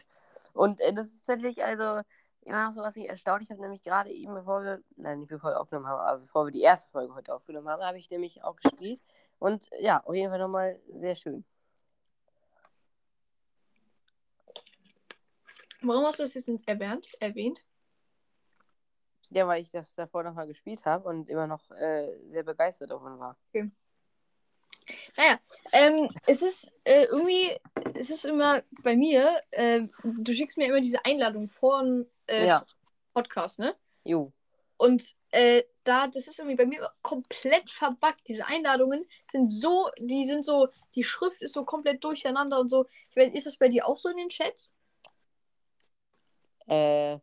Und 0.53 0.81
äh, 0.81 0.93
das 0.93 1.07
ist 1.07 1.23
tatsächlich 1.25 1.63
also 1.63 2.01
immer 2.43 2.65
noch 2.65 2.71
so, 2.71 2.81
was 2.81 2.95
ich 2.97 3.07
erstaunlich 3.07 3.51
habe, 3.51 3.61
nämlich 3.61 3.83
gerade 3.83 4.09
eben, 4.09 4.33
bevor 4.33 4.63
wir, 4.63 4.81
nein, 4.95 5.19
nicht 5.19 5.29
bevor 5.29 5.51
wir 5.51 5.59
aufgenommen 5.61 5.85
haben, 5.87 5.99
aber 5.99 6.19
bevor 6.21 6.45
wir 6.47 6.51
die 6.51 6.61
erste 6.61 6.89
Folge 6.89 7.13
heute 7.13 7.35
aufgenommen 7.35 7.69
haben, 7.69 7.83
habe 7.83 7.99
ich 7.99 8.09
nämlich 8.09 8.43
auch 8.43 8.55
gespielt. 8.55 8.99
Und 9.37 9.69
ja, 9.79 10.01
auf 10.03 10.15
jeden 10.15 10.31
Fall 10.31 10.39
nochmal 10.39 10.79
sehr 10.91 11.15
schön. 11.15 11.45
Warum 15.81 16.05
hast 16.05 16.19
du 16.19 16.23
das 16.23 16.33
jetzt 16.33 16.47
nicht 16.47 16.67
erwähnt? 16.67 17.09
erwähnt? 17.19 17.63
Ja, 19.29 19.47
weil 19.47 19.61
ich 19.61 19.69
das 19.69 19.95
davor 19.95 20.23
nochmal 20.23 20.47
gespielt 20.47 20.85
habe 20.85 21.07
und 21.07 21.29
immer 21.29 21.47
noch 21.47 21.71
äh, 21.71 22.09
sehr 22.31 22.43
begeistert 22.43 22.91
davon 22.91 23.17
war. 23.17 23.37
Naja, 25.15 25.39
ähm, 25.71 26.09
es 26.27 26.41
ist 26.41 26.71
äh, 26.83 27.03
irgendwie, 27.05 27.57
es 27.93 28.09
ist 28.09 28.25
immer 28.25 28.61
bei 28.83 28.97
mir, 28.97 29.41
äh, 29.51 29.81
du 30.03 30.33
schickst 30.33 30.57
mir 30.57 30.67
immer 30.67 30.81
diese 30.81 31.03
Einladung 31.05 31.47
vor 31.47 31.81
dem 31.81 32.07
äh, 32.27 32.47
Ja. 32.47 32.65
Podcast, 33.13 33.59
ne? 33.59 33.75
Jo. 34.03 34.33
Und 34.77 35.15
äh, 35.29 35.63
da, 35.83 36.07
das 36.07 36.27
ist 36.27 36.39
irgendwie 36.39 36.57
bei 36.57 36.65
mir 36.65 36.91
komplett 37.01 37.69
verbuggt. 37.69 38.21
Diese 38.27 38.47
Einladungen 38.47 39.07
sind 39.31 39.49
so, 39.51 39.89
die 39.99 40.25
sind 40.25 40.43
so, 40.43 40.69
die 40.95 41.03
Schrift 41.03 41.41
ist 41.41 41.53
so 41.53 41.63
komplett 41.63 42.03
durcheinander 42.03 42.59
und 42.59 42.69
so. 42.69 42.85
Ich 43.09 43.15
weiß, 43.15 43.31
ist 43.31 43.45
das 43.47 43.57
bei 43.57 43.69
dir 43.69 43.87
auch 43.87 43.97
so 43.97 44.09
in 44.09 44.17
den 44.17 44.29
Chats? 44.29 44.75
Äh, 46.67 47.19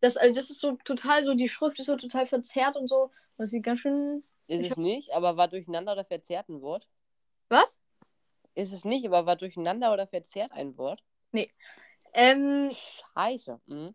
Das, 0.00 0.16
also 0.16 0.34
das 0.34 0.50
ist 0.50 0.60
so 0.60 0.76
total 0.84 1.24
so, 1.24 1.34
die 1.34 1.48
Schrift 1.48 1.78
ist 1.78 1.86
so 1.86 1.96
total 1.96 2.26
verzerrt 2.26 2.76
und 2.76 2.88
so. 2.88 3.04
Und 3.04 3.12
das 3.38 3.50
sieht 3.50 3.62
ganz 3.64 3.80
schön. 3.80 4.22
ist 4.46 4.70
es 4.70 4.76
nicht, 4.76 5.12
aber 5.12 5.36
war 5.36 5.48
durcheinander 5.48 5.92
oder 5.92 6.04
verzerrt 6.04 6.48
ein 6.48 6.60
Wort? 6.60 6.88
Was? 7.48 7.80
Ist 8.54 8.72
es 8.72 8.84
nicht, 8.84 9.06
aber 9.06 9.26
war 9.26 9.36
durcheinander 9.36 9.92
oder 9.92 10.06
verzerrt 10.06 10.52
ein 10.52 10.76
Wort? 10.76 11.02
Ähm, 12.14 12.70
Scheiße. 13.14 13.60
Mhm. 13.66 13.94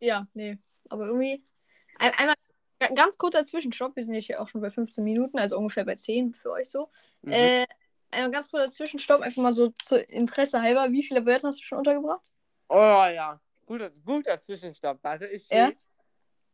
ja, 0.00 0.26
nee. 0.34 0.58
Aber 0.88 1.06
irgendwie. 1.06 1.44
Ein, 1.98 2.12
einmal 2.16 2.34
ga- 2.80 2.94
ganz 2.94 3.18
kurzer 3.18 3.44
Zwischenstopp. 3.44 3.96
Wir 3.96 4.02
sind 4.04 4.14
jetzt 4.14 4.26
hier 4.26 4.40
auch 4.40 4.48
schon 4.48 4.60
bei 4.60 4.70
15 4.70 5.04
Minuten, 5.04 5.38
also 5.38 5.58
ungefähr 5.58 5.84
bei 5.84 5.94
10 5.94 6.32
für 6.32 6.50
euch 6.52 6.70
so. 6.70 6.90
Mhm. 7.22 7.32
Äh, 7.32 7.66
einmal 8.10 8.30
ganz 8.30 8.50
kurzer 8.50 8.70
Zwischenstopp, 8.70 9.20
einfach 9.20 9.42
mal 9.42 9.52
so 9.52 9.68
zu 9.82 10.00
Interesse 10.00 10.62
halber. 10.62 10.90
Wie 10.90 11.02
viele 11.02 11.26
Wörter 11.26 11.48
hast 11.48 11.60
du 11.60 11.64
schon 11.64 11.78
untergebracht? 11.78 12.30
Oh 12.68 12.74
ja, 12.76 13.40
guter, 13.68 13.90
guter 14.04 14.38
Zwischenstopp. 14.38 14.98
Warte, 15.02 15.26
ich 15.26 15.48
Ja? 15.50 15.70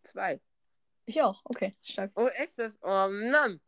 zwei. 0.02 0.40
Ich 1.06 1.22
auch. 1.22 1.40
Okay, 1.44 1.74
stark. 1.82 2.10
Oh, 2.16 2.26
echt? 2.28 2.58
Das? 2.58 2.76
Oh 2.82 3.08
Mann. 3.08 3.60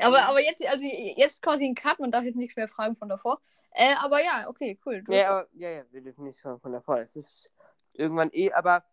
Aber, 0.00 0.26
aber 0.26 0.40
jetzt, 0.40 0.64
also 0.66 0.84
jetzt 0.84 1.40
quasi 1.42 1.66
ein 1.66 1.74
Cut, 1.74 1.98
man 2.00 2.10
darf 2.10 2.24
jetzt 2.24 2.36
nichts 2.36 2.56
mehr 2.56 2.68
fragen 2.68 2.96
von 2.96 3.08
davor. 3.08 3.40
Äh, 3.70 3.94
aber 4.02 4.22
ja, 4.22 4.48
okay, 4.48 4.78
cool. 4.84 5.04
Ja, 5.08 5.30
aber, 5.30 5.48
ja, 5.52 5.70
ja, 5.70 5.84
wir 5.90 6.00
dürfen 6.02 6.24
nicht 6.24 6.40
von 6.40 6.60
von 6.60 6.72
davor. 6.72 6.96
Das 6.96 7.16
ist 7.16 7.50
irgendwann 7.92 8.30
eh, 8.32 8.52
aber 8.52 8.84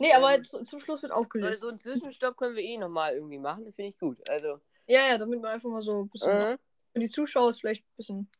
nee, 0.00 0.12
aber 0.12 0.34
ähm, 0.34 0.44
zu, 0.44 0.62
zum 0.64 0.80
Schluss 0.80 1.02
wird 1.02 1.12
so 1.12 1.20
aufgelöst. 1.20 1.60
so 1.62 1.68
einen 1.68 1.78
Zwischenstopp 1.78 2.36
können 2.36 2.56
wir 2.56 2.62
eh 2.62 2.78
nochmal 2.78 3.14
irgendwie 3.14 3.38
machen. 3.38 3.64
Das 3.64 3.74
finde 3.74 3.90
ich 3.90 3.98
gut. 3.98 4.18
Also, 4.28 4.60
Ja, 4.86 5.08
ja, 5.08 5.18
damit 5.18 5.40
man 5.40 5.52
einfach 5.52 5.68
mal 5.70 5.82
so 5.82 6.02
ein 6.02 6.08
bisschen. 6.08 6.36
mhm. 6.36 6.58
Für 6.92 6.98
die 7.00 7.08
Zuschauer 7.10 7.50
ist 7.50 7.60
vielleicht 7.60 7.84
ein 7.84 7.96
bisschen. 7.96 8.30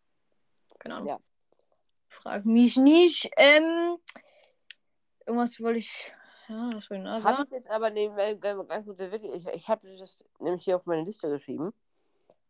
Keine 0.79 0.97
Ahnung. 0.97 1.09
Ja. 1.09 1.21
Frag 2.13 2.45
mich 2.45 2.77
nicht. 2.77 3.31
Ähm. 3.37 3.97
Irgendwas 5.27 5.61
wollte 5.61 5.79
ich. 5.79 6.13
Ja, 6.49 6.71
was 6.75 6.91
wollte 6.91 7.03
ich 7.03 7.05
noch 7.05 7.13
habe 7.13 7.23
sagen? 7.23 7.45
ich 7.47 7.51
jetzt 7.53 7.71
aber 7.71 7.91
nebenbei 7.91 8.35
ganz 8.35 8.85
kurz 8.85 8.99
wirklich, 8.99 9.33
ich, 9.33 9.47
ich 9.47 9.69
habe 9.69 9.97
das 9.97 10.23
nämlich 10.39 10.65
hier 10.65 10.77
auf 10.77 10.85
meine 10.85 11.05
Liste 11.05 11.29
geschrieben. 11.31 11.73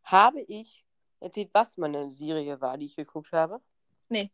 Habe 0.03 0.41
ich 0.41 0.85
erzählt, 1.21 1.51
was 1.53 1.77
meine 1.77 2.11
Serie 2.11 2.61
war, 2.61 2.77
die 2.77 2.87
ich 2.87 2.97
geguckt 2.97 3.33
habe? 3.33 3.61
Nee. 4.09 4.33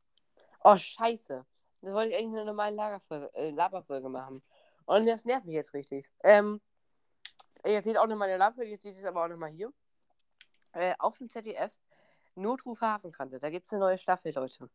Oh, 0.65 0.77
scheiße. 0.77 1.45
Das 1.83 1.93
wollte 1.93 2.11
ich 2.11 2.17
eigentlich 2.17 2.39
eine 2.39 2.47
normale 2.47 2.75
Lagerfolge, 2.75 3.31
äh, 3.35 3.51
Laberfolge 3.51 4.09
machen. 4.09 4.43
Und 4.87 5.07
das 5.07 5.25
nervt 5.25 5.45
mich 5.45 5.55
jetzt 5.55 5.75
richtig. 5.75 6.09
Ähm, 6.25 6.61
ich 7.65 7.73
erzähle 7.73 8.01
auch 8.01 8.07
noch 8.07 8.17
meine 8.17 8.39
Laberfolge, 8.39 8.71
jetzt 8.71 8.87
es 8.87 9.05
aber 9.05 9.25
auch 9.25 9.29
nochmal 9.29 9.51
hier. 9.51 9.73
Äh, 10.73 10.95
auf 10.99 11.19
dem 11.19 11.29
ZDF, 11.29 11.73
Notruf 12.35 12.81
Hafenkante. 12.81 13.39
Da 13.39 13.51
gibt 13.51 13.67
es 13.67 13.73
eine 13.73 13.81
neue 13.81 13.99
Staffel, 13.99 14.33
Leute. 14.33 14.71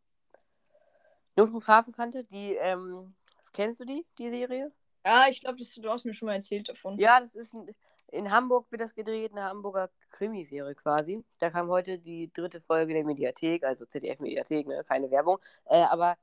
Notruf 1.36 1.68
Hafenkante, 1.68 2.24
die, 2.26 2.56
ähm, 2.56 3.16
kennst 3.54 3.80
du 3.80 3.86
die, 3.86 4.06
die 4.18 4.30
Serie? 4.30 4.72
Ja, 5.06 5.26
ich 5.30 5.42
glaube, 5.42 5.58
du 5.58 5.90
hast 5.90 6.06
mir 6.06 6.14
schon 6.14 6.28
mal 6.28 6.36
erzählt 6.36 6.70
davon. 6.70 6.98
Ja, 6.98 7.20
das 7.20 7.36
ist 7.36 7.54
ein, 7.54 7.74
in 8.14 8.32
Hamburg 8.32 8.72
wird 8.72 8.82
das 8.82 8.94
gedreht, 8.94 9.32
eine 9.32 9.44
Hamburger 9.44 9.90
Krimiserie 10.12 10.76
quasi. 10.76 11.24
Da 11.40 11.50
kam 11.50 11.68
heute 11.70 11.98
die 11.98 12.32
dritte 12.32 12.62
Folge 12.62 12.94
der 12.94 13.04
Mediathek, 13.04 13.64
also 13.64 13.86
ZDF-Mediathek, 13.86 14.68
ne? 14.68 14.84
keine 14.88 15.10
Werbung. 15.10 15.40
Äh, 15.66 15.84
aber 15.84 16.18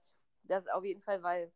das 0.44 0.66
auf 0.68 0.84
jeden 0.84 1.02
Fall, 1.02 1.22
weil 1.22 1.52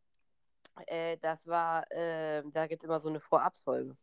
äh, 0.87 1.17
das 1.19 1.47
war, 1.47 1.91
äh, 1.93 2.43
da 2.51 2.67
gibt 2.67 2.83
es 2.83 2.89
immer 2.89 3.01
so 3.01 3.09
eine 3.09 3.21
Vorabfolge. 3.21 3.97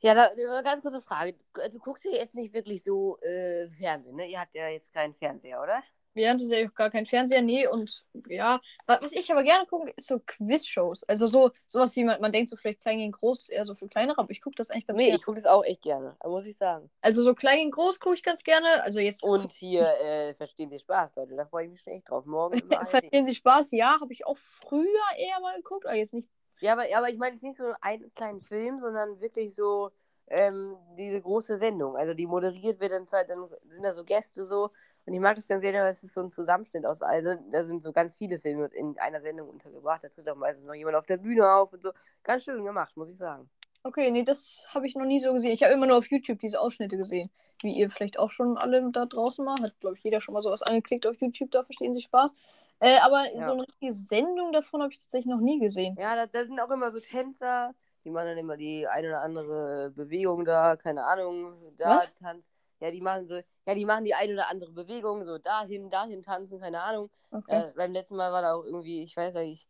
Ja, 0.00 0.14
da, 0.14 0.26
eine 0.26 0.62
ganz 0.62 0.82
kurze 0.82 1.00
Frage. 1.00 1.34
Du 1.72 1.78
guckst 1.78 2.04
ja 2.04 2.12
jetzt 2.12 2.34
nicht 2.34 2.54
wirklich 2.54 2.84
so 2.84 3.18
äh, 3.20 3.68
Fernsehen, 3.70 4.16
ne? 4.16 4.28
Ihr 4.28 4.40
habt 4.40 4.54
ja 4.54 4.68
jetzt 4.68 4.92
keinen 4.92 5.14
Fernseher, 5.14 5.60
oder? 5.60 5.82
Hatten 6.24 6.38
ja 6.52 6.68
auch 6.68 6.74
gar 6.74 6.90
keinen 6.90 7.06
Fernseher, 7.06 7.42
nee, 7.42 7.66
und 7.66 8.04
ja, 8.28 8.60
wa- 8.86 8.98
was 9.02 9.12
ich 9.12 9.30
aber 9.30 9.42
gerne 9.42 9.66
gucke, 9.66 9.92
ist 9.96 10.06
so 10.06 10.20
Quiz-Shows. 10.24 11.04
Also 11.04 11.26
so, 11.26 11.50
sowas 11.66 11.94
wie 11.96 12.04
man, 12.04 12.20
man 12.20 12.32
denkt, 12.32 12.50
so 12.50 12.56
vielleicht 12.56 12.80
klein 12.80 12.98
gegen 12.98 13.12
groß, 13.12 13.48
eher 13.48 13.64
so 13.64 13.74
für 13.74 13.88
kleinere, 13.88 14.18
aber 14.18 14.30
ich 14.30 14.40
gucke 14.40 14.56
das 14.56 14.70
eigentlich 14.70 14.86
ganz 14.86 14.98
Nee, 14.98 15.06
gerne. 15.06 15.18
ich 15.18 15.24
gucke 15.24 15.36
das 15.36 15.46
auch 15.46 15.64
echt 15.64 15.82
gerne, 15.82 16.16
muss 16.24 16.46
ich 16.46 16.56
sagen. 16.56 16.88
Also 17.02 17.22
so 17.22 17.34
klein 17.34 17.58
gegen 17.58 17.70
groß 17.70 18.00
gucke 18.00 18.14
ich 18.14 18.22
ganz 18.22 18.42
gerne. 18.42 18.82
Also 18.82 19.00
jetzt 19.00 19.22
Und 19.24 19.52
hier 19.52 19.82
äh, 20.00 20.34
verstehen 20.34 20.70
Sie 20.70 20.78
Spaß, 20.78 21.16
Leute. 21.16 21.36
Da 21.36 21.44
freue 21.46 21.64
ich 21.64 21.70
mich 21.70 21.80
schon 21.80 21.92
echt 21.92 22.08
drauf. 22.08 22.24
Morgen 22.24 22.58
verstehen 22.84 23.26
Sie 23.26 23.34
Spaß, 23.34 23.72
ja, 23.72 23.98
habe 24.00 24.12
ich 24.12 24.26
auch 24.26 24.38
früher 24.38 24.86
eher 25.18 25.40
mal 25.40 25.56
geguckt, 25.56 25.86
aber 25.86 25.96
jetzt 25.96 26.14
nicht. 26.14 26.28
Ja, 26.60 26.72
aber, 26.72 26.84
aber 26.96 27.08
ich 27.10 27.18
meine 27.18 27.34
jetzt 27.34 27.42
nicht 27.42 27.58
so 27.58 27.64
einen 27.80 28.14
kleinen 28.14 28.40
Film, 28.40 28.80
sondern 28.80 29.20
wirklich 29.20 29.54
so 29.54 29.90
ähm, 30.28 30.76
diese 30.98 31.20
große 31.20 31.58
Sendung. 31.58 31.96
Also 31.96 32.14
die 32.14 32.26
moderiert 32.26 32.80
wird 32.80 32.92
dann 32.92 33.06
halt, 33.12 33.30
dann 33.30 33.48
sind 33.68 33.82
da 33.82 33.92
so 33.92 34.04
Gäste 34.04 34.44
so. 34.44 34.70
Und 35.04 35.12
ich 35.14 35.20
mag 35.20 35.36
das 35.36 35.46
ganz 35.46 35.62
gerne, 35.62 35.78
weil 35.78 35.92
es 35.92 36.02
ist 36.02 36.14
so 36.14 36.20
ein 36.22 36.32
Zusammenschnitt 36.32 36.84
aus. 36.84 37.00
Also 37.02 37.34
da 37.52 37.64
sind 37.64 37.82
so 37.82 37.92
ganz 37.92 38.16
viele 38.16 38.40
Filme 38.40 38.66
in 38.72 38.98
einer 38.98 39.20
Sendung 39.20 39.48
untergebracht. 39.48 40.02
Da 40.02 40.08
tritt 40.08 40.28
auch 40.28 40.36
meistens 40.36 40.66
noch 40.66 40.74
jemand 40.74 40.96
auf 40.96 41.06
der 41.06 41.18
Bühne 41.18 41.48
auf 41.48 41.72
und 41.72 41.82
so. 41.82 41.92
Ganz 42.24 42.42
schön 42.44 42.64
gemacht, 42.64 42.96
muss 42.96 43.08
ich 43.08 43.16
sagen. 43.18 43.48
Okay, 43.84 44.10
nee, 44.10 44.24
das 44.24 44.66
habe 44.70 44.88
ich 44.88 44.96
noch 44.96 45.04
nie 45.04 45.20
so 45.20 45.32
gesehen. 45.32 45.52
Ich 45.52 45.62
habe 45.62 45.72
immer 45.72 45.86
nur 45.86 45.98
auf 45.98 46.10
YouTube 46.10 46.40
diese 46.40 46.60
Ausschnitte 46.60 46.96
gesehen. 46.96 47.30
Wie 47.62 47.72
ihr 47.72 47.88
vielleicht 47.88 48.18
auch 48.18 48.30
schon 48.30 48.58
alle 48.58 48.90
da 48.90 49.06
draußen 49.06 49.44
mal. 49.44 49.62
Hat, 49.62 49.78
glaube 49.78 49.96
ich, 49.96 50.02
jeder 50.02 50.20
schon 50.20 50.34
mal 50.34 50.42
sowas 50.42 50.62
angeklickt 50.62 51.06
auf 51.06 51.16
YouTube, 51.20 51.52
da 51.52 51.62
verstehen 51.62 51.94
Sie 51.94 52.00
Spaß. 52.02 52.34
Äh, 52.80 52.98
aber 53.02 53.24
Ja. 53.32 53.44
so 53.44 53.52
eine 53.52 53.62
richtige 53.62 53.92
Sendung 53.92 54.50
davon 54.52 54.82
habe 54.82 54.92
ich 54.92 54.98
tatsächlich 54.98 55.32
noch 55.32 55.40
nie 55.40 55.60
gesehen. 55.60 55.96
Ja, 55.98 56.16
da, 56.16 56.26
da 56.26 56.44
sind 56.44 56.58
auch 56.60 56.70
immer 56.70 56.90
so 56.90 56.98
Tänzer. 56.98 57.74
Die 58.06 58.10
machen 58.12 58.28
dann 58.28 58.38
immer 58.38 58.56
die 58.56 58.86
eine 58.86 59.08
oder 59.08 59.20
andere 59.22 59.90
Bewegung 59.90 60.44
da, 60.44 60.76
keine 60.76 61.02
Ahnung, 61.02 61.56
da 61.76 61.96
Was? 61.98 62.14
tanzt. 62.14 62.52
Ja, 62.78 62.92
die 62.92 63.00
machen 63.00 63.26
so, 63.26 63.34
ja, 63.34 63.74
die 63.74 63.84
machen 63.84 64.04
die 64.04 64.14
eine 64.14 64.32
oder 64.34 64.48
andere 64.48 64.70
Bewegung, 64.70 65.24
so 65.24 65.38
dahin, 65.38 65.90
dahin 65.90 66.22
tanzen, 66.22 66.60
keine 66.60 66.82
Ahnung. 66.82 67.10
Okay. 67.32 67.64
Äh, 67.70 67.72
beim 67.74 67.92
letzten 67.92 68.14
Mal 68.14 68.30
war 68.30 68.42
da 68.42 68.54
auch 68.54 68.64
irgendwie, 68.64 69.02
ich 69.02 69.16
weiß 69.16 69.34
nicht, 69.34 69.68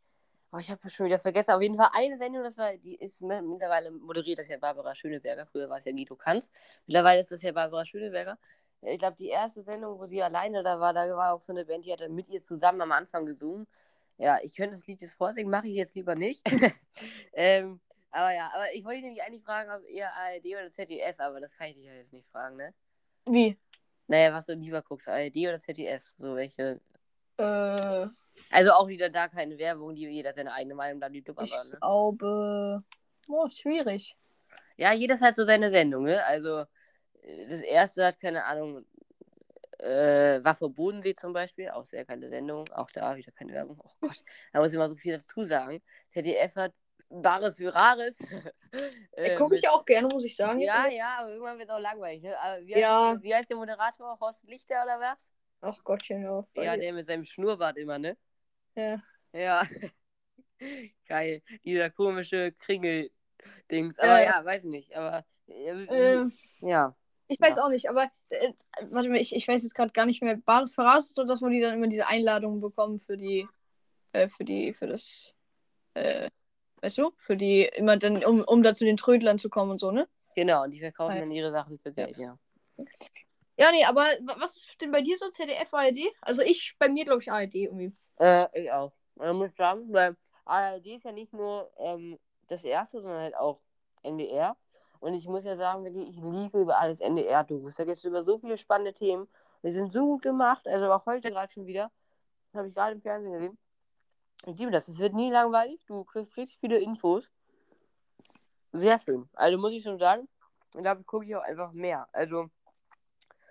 oh, 0.52 0.58
ich 0.58 0.70
habe 0.70 0.86
schon 0.90 1.06
wieder 1.06 1.18
vergessen. 1.18 1.52
Auf 1.52 1.62
jeden 1.62 1.76
Fall 1.76 1.88
eine 1.94 2.18
Sendung, 2.18 2.42
das 2.42 2.58
war, 2.58 2.76
die 2.76 2.96
ist 2.96 3.22
mi- 3.22 3.40
mittlerweile 3.40 3.90
moderiert, 3.90 4.38
das 4.38 4.44
ist 4.44 4.50
ja 4.50 4.58
Barbara 4.58 4.94
Schöneberger. 4.94 5.46
Früher 5.46 5.70
war 5.70 5.78
es 5.78 5.86
ja 5.86 5.92
Guido 5.92 6.14
Kanz. 6.14 6.50
Mittlerweile 6.86 7.20
ist 7.20 7.32
das 7.32 7.40
ja 7.40 7.52
Barbara 7.52 7.86
Schöneberger. 7.86 8.36
Äh, 8.82 8.92
Ich 8.92 8.98
glaube, 8.98 9.16
die 9.16 9.28
erste 9.28 9.62
Sendung, 9.62 9.98
wo 9.98 10.04
sie 10.04 10.22
alleine 10.22 10.62
da 10.62 10.78
war, 10.78 10.92
da 10.92 11.08
war 11.16 11.32
auch 11.32 11.40
so 11.40 11.54
eine 11.54 11.64
Band, 11.64 11.86
die 11.86 11.92
hat 11.94 12.02
dann 12.02 12.14
mit 12.14 12.28
ihr 12.28 12.42
zusammen 12.42 12.82
am 12.82 12.92
Anfang 12.92 13.24
gesungen. 13.24 13.66
Ja, 14.18 14.38
ich 14.42 14.54
könnte 14.54 14.76
das 14.76 14.86
Lied 14.86 15.00
jetzt 15.00 15.14
vorsingen, 15.14 15.50
mache 15.50 15.68
ich 15.68 15.74
jetzt 15.74 15.94
lieber 15.94 16.14
nicht. 16.14 16.42
ähm, 17.32 17.80
aber 18.16 18.32
ja, 18.32 18.50
aber 18.54 18.72
ich 18.72 18.82
wollte 18.84 18.96
dich 18.96 19.04
nämlich 19.04 19.22
eigentlich 19.22 19.44
fragen, 19.44 19.70
ob 19.70 19.84
eher 19.84 20.12
ARD 20.14 20.46
oder 20.46 20.70
ZDF, 20.70 21.20
aber 21.20 21.40
das 21.40 21.54
kann 21.54 21.68
ich 21.68 21.76
dich 21.76 21.84
ja 21.84 21.92
jetzt 21.92 22.12
nicht 22.12 22.28
fragen, 22.28 22.56
ne? 22.56 22.72
Wie? 23.26 23.58
Naja, 24.06 24.32
was 24.32 24.46
du 24.46 24.54
lieber 24.54 24.82
guckst, 24.82 25.08
ARD 25.08 25.36
oder 25.36 25.58
ZDF? 25.58 26.02
So 26.16 26.34
welche 26.34 26.80
Äh, 27.38 28.06
also 28.50 28.72
auch 28.72 28.88
wieder 28.88 29.10
da 29.10 29.28
keine 29.28 29.58
Werbung, 29.58 29.94
die 29.94 30.06
jeder 30.08 30.32
seine 30.32 30.52
eigene 30.52 30.74
Meinung 30.74 31.00
da 31.00 31.10
die 31.10 31.18
ich 31.18 31.28
aber, 31.28 31.64
ne? 31.64 31.78
glaube. 31.78 32.84
Oh, 33.28 33.48
schwierig. 33.48 34.16
Ja, 34.76 34.92
jeder 34.92 35.18
hat 35.20 35.34
so 35.34 35.44
seine 35.44 35.68
Sendung, 35.68 36.04
ne? 36.04 36.24
Also 36.24 36.60
äh, 37.22 37.48
das 37.48 37.60
erste 37.60 38.06
hat, 38.06 38.18
keine 38.18 38.44
Ahnung, 38.44 38.86
äh, 39.78 40.42
Waffe 40.42 40.70
Bodensee 40.70 41.14
zum 41.14 41.34
Beispiel, 41.34 41.68
auch 41.68 41.84
sehr 41.84 42.06
geile 42.06 42.30
Sendung, 42.30 42.66
auch 42.72 42.90
da 42.90 43.14
wieder 43.16 43.32
keine 43.32 43.52
Werbung. 43.52 43.78
Oh 43.84 43.90
Gott, 44.00 44.22
da 44.52 44.60
muss 44.60 44.72
ich 44.72 44.78
mal 44.78 44.88
so 44.88 44.96
viel 44.96 45.18
dazu 45.18 45.44
sagen. 45.44 45.82
ZDF 46.12 46.56
hat 46.56 46.72
Bares 47.08 47.56
für 47.56 47.74
Rares. 47.74 48.18
Äh, 49.12 49.30
äh, 49.30 49.34
Gucke 49.36 49.54
ich 49.54 49.66
auch 49.70 49.86
gerne, 49.86 50.06
muss 50.08 50.26
ich 50.26 50.36
sagen. 50.36 50.60
Ja, 50.60 50.86
ja, 50.88 51.16
aber 51.20 51.30
irgendwann 51.30 51.56
wird 51.56 51.70
es 51.70 51.74
auch 51.74 51.80
langweilig, 51.80 52.20
ne? 52.22 52.34
Wie, 52.64 52.78
Ja. 52.78 53.12
heißt, 53.12 53.22
wie 53.22 53.34
heißt 53.34 53.48
der 53.48 53.56
Moderator? 53.56 54.18
Horst 54.20 54.44
Lichter 54.44 54.82
oder 54.84 55.00
was? 55.00 55.32
Ach 55.62 55.82
Gottchen, 55.82 56.22
ja. 56.22 56.46
Ja, 56.56 56.76
der 56.76 56.92
mit 56.92 57.06
seinem 57.06 57.24
Schnurrbart 57.24 57.78
immer, 57.78 57.98
ne? 57.98 58.18
ja. 58.74 59.00
Ja. 59.32 59.62
Geil. 61.08 61.42
Dieser 61.64 61.88
komische 61.88 62.52
Kringel-Dings. 62.52 63.98
Aber 63.98 64.20
ja. 64.20 64.38
ja, 64.38 64.44
weiß 64.44 64.64
nicht. 64.64 64.94
Aber 64.94 65.24
äh, 65.46 65.70
Äh, 65.70 66.28
ja. 66.60 66.94
ich 67.28 67.40
weiß 67.40 67.56
Ja. 67.56 67.62
auch 67.64 67.70
nicht, 67.70 67.88
aber 67.88 68.10
äh, 68.28 68.52
warte 68.90 69.08
mal, 69.08 69.16
ich, 69.20 69.34
ich 69.34 69.48
weiß 69.48 69.62
jetzt 69.62 69.74
gerade 69.74 69.92
gar 69.92 70.04
nicht 70.06 70.22
mehr. 70.22 70.36
Bares 70.36 70.74
Verras 70.74 71.06
ist 71.06 71.18
doch 71.18 71.26
das, 71.26 71.40
wo 71.40 71.48
die 71.48 71.60
dann 71.60 71.74
immer 71.74 71.88
diese 71.88 72.06
Einladungen 72.08 72.60
bekommen 72.60 72.98
für 72.98 73.16
die, 73.16 73.48
äh, 74.12 74.28
für 74.28 74.44
die, 74.44 74.74
für 74.74 74.86
das, 74.86 75.34
äh, 75.94 76.28
weißt 76.86 76.98
du, 76.98 77.12
für 77.16 77.36
die, 77.36 77.64
immer 77.74 77.96
dann, 77.96 78.24
um, 78.24 78.42
um 78.42 78.62
da 78.62 78.72
zu 78.72 78.84
den 78.84 78.96
Trödlern 78.96 79.38
zu 79.38 79.50
kommen 79.50 79.72
und 79.72 79.80
so, 79.80 79.90
ne? 79.90 80.08
Genau, 80.36 80.62
und 80.62 80.72
die 80.72 80.80
verkaufen 80.80 81.14
ja. 81.14 81.20
dann 81.20 81.32
ihre 81.32 81.50
Sachen 81.50 81.78
für 81.80 81.92
Geld, 81.92 82.16
ja. 82.16 82.38
Ja, 83.58 83.72
nee, 83.72 83.84
aber 83.84 84.02
wa- 84.02 84.36
was 84.38 84.56
ist 84.56 84.68
denn 84.80 84.92
bei 84.92 85.00
dir 85.00 85.16
so 85.16 85.28
ZDF, 85.28 85.72
ARD? 85.72 85.98
Also 86.20 86.42
ich, 86.42 86.76
bei 86.78 86.88
mir 86.88 87.04
glaube 87.04 87.22
ich 87.22 87.32
ARD 87.32 87.54
irgendwie. 87.54 87.92
Äh, 88.20 88.46
ich 88.52 88.70
auch. 88.70 88.92
Man 89.16 89.36
muss 89.36 89.56
sagen, 89.56 89.92
weil 89.92 90.14
ARD 90.44 90.86
ist 90.86 91.04
ja 91.04 91.12
nicht 91.12 91.32
nur 91.32 91.70
ähm, 91.78 92.18
das 92.48 92.62
erste, 92.62 93.00
sondern 93.00 93.22
halt 93.22 93.36
auch 93.36 93.60
NDR. 94.02 94.56
Und 95.00 95.14
ich 95.14 95.26
muss 95.26 95.44
ja 95.44 95.56
sagen, 95.56 95.84
wirklich, 95.84 96.10
ich 96.10 96.16
liebe 96.16 96.60
über 96.60 96.78
alles 96.78 97.00
NDR-Dokus. 97.00 97.76
Da 97.76 97.84
geht 97.84 97.96
es 97.96 98.04
über 98.04 98.22
so 98.22 98.38
viele 98.38 98.58
spannende 98.58 98.92
Themen. 98.92 99.26
Die 99.62 99.70
sind 99.70 99.92
so 99.92 100.06
gut 100.06 100.22
gemacht. 100.22 100.68
Also 100.68 100.92
auch 100.92 101.06
heute 101.06 101.30
gerade 101.30 101.52
schon 101.52 101.66
wieder. 101.66 101.90
Das 102.52 102.58
habe 102.58 102.68
ich 102.68 102.74
gerade 102.74 102.92
im 102.92 103.02
Fernsehen 103.02 103.32
gesehen. 103.32 103.58
Ich 104.44 104.58
liebe 104.58 104.70
das. 104.70 104.88
Es 104.88 104.98
wird 104.98 105.14
nie 105.14 105.30
langweilig. 105.30 105.80
Du 105.86 106.04
kriegst 106.04 106.36
richtig 106.36 106.58
viele 106.58 106.78
Infos. 106.78 107.30
sehr 108.72 108.98
schön. 108.98 109.28
Also 109.34 109.56
muss 109.58 109.72
ich 109.72 109.82
schon 109.82 109.98
sagen, 109.98 110.28
und 110.74 110.84
da 110.84 110.94
gucke 110.94 111.24
ich 111.24 111.34
auch 111.34 111.42
einfach 111.42 111.72
mehr. 111.72 112.06
Also, 112.12 112.50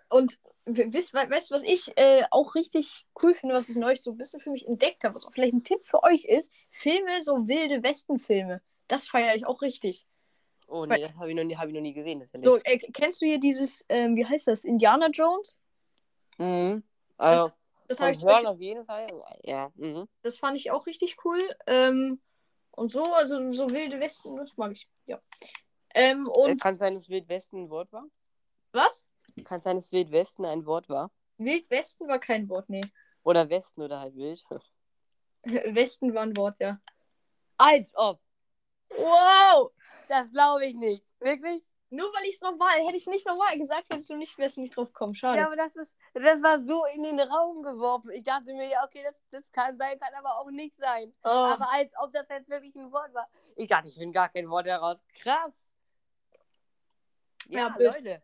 Und 0.09 0.39
weißt 0.65 1.49
du, 1.51 1.55
was 1.55 1.63
ich 1.63 1.91
äh, 1.97 2.23
auch 2.31 2.55
richtig 2.55 3.05
cool 3.21 3.33
finde, 3.33 3.55
was 3.55 3.69
ich 3.69 3.75
neulich 3.75 4.01
so 4.01 4.11
ein 4.11 4.17
bisschen 4.17 4.39
für 4.39 4.51
mich 4.51 4.67
entdeckt 4.67 5.03
habe, 5.03 5.15
was 5.15 5.25
auch 5.25 5.33
vielleicht 5.33 5.53
ein 5.53 5.63
Tipp 5.63 5.79
für 5.83 6.03
euch 6.03 6.25
ist, 6.25 6.51
Filme, 6.71 7.21
so 7.21 7.47
wilde 7.47 7.83
Westen-Filme. 7.83 8.61
Das 8.87 9.07
feiere 9.07 9.35
ich 9.35 9.45
auch 9.47 9.61
richtig. 9.61 10.05
oh 10.67 10.85
nee, 10.85 11.01
das 11.01 11.15
habe 11.15 11.29
ich, 11.31 11.35
noch 11.35 11.43
nie- 11.43 11.57
hab 11.57 11.67
ich 11.67 11.73
noch 11.73 11.81
nie 11.81 11.93
gesehen. 11.93 12.19
Das 12.19 12.29
So, 12.31 12.57
äh, 12.63 12.77
kennst 12.77 13.21
du 13.21 13.25
hier 13.25 13.39
dieses, 13.39 13.85
ähm, 13.89 14.15
wie 14.15 14.25
heißt 14.25 14.47
das, 14.47 14.63
Indiana 14.63 15.07
Jones? 15.09 15.59
Mhm. 16.37 16.83
Also, 17.17 17.45
Das, 17.45 17.53
vom 17.87 18.05
habe 18.05 18.15
ich 18.15 18.23
Beispiel, 18.23 18.47
auf 18.47 18.59
jeden 18.59 18.85
Fall. 18.85 19.07
Ja. 19.43 19.71
Mhm. 19.75 20.07
das 20.21 20.37
fand 20.37 20.57
ich 20.57 20.71
auch 20.71 20.85
richtig 20.85 21.17
cool. 21.25 21.39
Ähm, 21.67 22.21
und 22.71 22.91
so, 22.91 23.05
also 23.13 23.51
so 23.51 23.69
wilde 23.69 23.99
Westen, 23.99 24.35
das 24.35 24.51
mag 24.57 24.71
ich. 24.73 24.87
Ja. 25.07 25.21
Ähm, 25.93 26.27
Äh, 26.27 26.29
und 26.29 26.61
Kann 26.61 26.73
es 26.73 26.79
sein, 26.79 26.93
dass 26.93 27.09
Wildwesten 27.09 27.63
ein 27.63 27.69
Wort 27.69 27.91
war? 27.91 28.05
was? 28.73 29.05
Kann 29.45 29.59
es 29.59 29.63
sein, 29.63 29.77
dass 29.77 29.91
Wildwesten 29.91 30.45
ein 30.45 30.65
Wort 30.65 30.89
war? 30.89 31.11
Wildwesten 31.37 32.07
war 32.07 32.19
kein 32.19 32.49
Wort, 32.49 32.69
nee. 32.69 32.83
Oder 33.23 33.49
Westen 33.49 33.81
oder 33.81 33.99
halt 34.01 34.15
Wild? 34.15 34.43
Westen 35.43 36.13
war 36.13 36.23
ein 36.23 36.35
Wort, 36.37 36.59
ja. 36.59 36.79
Als 37.57 37.89
ob. 37.95 38.19
Wow! 38.89 39.71
Das 40.07 40.29
glaube 40.31 40.65
ich 40.67 40.75
nicht. 40.75 41.03
Wirklich? 41.19 41.63
Nur 41.89 42.13
weil 42.13 42.25
ich 42.25 42.35
es 42.35 42.41
nochmal, 42.41 42.77
hätte 42.85 42.97
ich 42.97 43.07
nicht 43.07 43.25
nochmal 43.25 43.57
gesagt, 43.57 43.89
hättest 43.91 44.09
du 44.09 44.15
nicht, 44.15 44.37
wärst 44.37 44.57
du 44.57 44.61
nicht 44.61 44.75
drauf 44.75 44.87
gekommen. 44.89 45.15
Schade. 45.15 45.39
Ja, 45.39 45.47
aber 45.47 45.55
das 45.55 45.73
ist. 45.75 45.91
Das 46.15 46.41
war 46.41 46.63
so 46.63 46.85
in 46.85 47.03
den 47.03 47.19
Raum 47.19 47.61
geworfen. 47.61 48.09
Ich 48.11 48.23
dachte 48.23 48.53
mir, 48.53 48.69
ja, 48.69 48.85
okay, 48.85 49.03
das, 49.03 49.15
das 49.31 49.51
kann 49.51 49.77
sein, 49.77 49.99
kann 49.99 50.13
aber 50.13 50.39
auch 50.39 50.49
nicht 50.49 50.77
sein. 50.77 51.13
Oh. 51.25 51.27
Aber 51.27 51.67
als 51.73 51.91
ob 52.01 52.13
das 52.13 52.25
jetzt 52.29 52.49
wirklich 52.49 52.73
ein 52.75 52.89
Wort 52.93 53.13
war. 53.13 53.27
Ich 53.57 53.67
dachte, 53.67 53.89
ich 53.89 53.95
finde 53.95 54.13
gar 54.13 54.29
kein 54.29 54.49
Wort 54.49 54.65
heraus. 54.65 55.03
Krass. 55.13 55.61
Ja, 57.49 57.75
Ja. 57.77 57.91
Leute. 57.91 58.21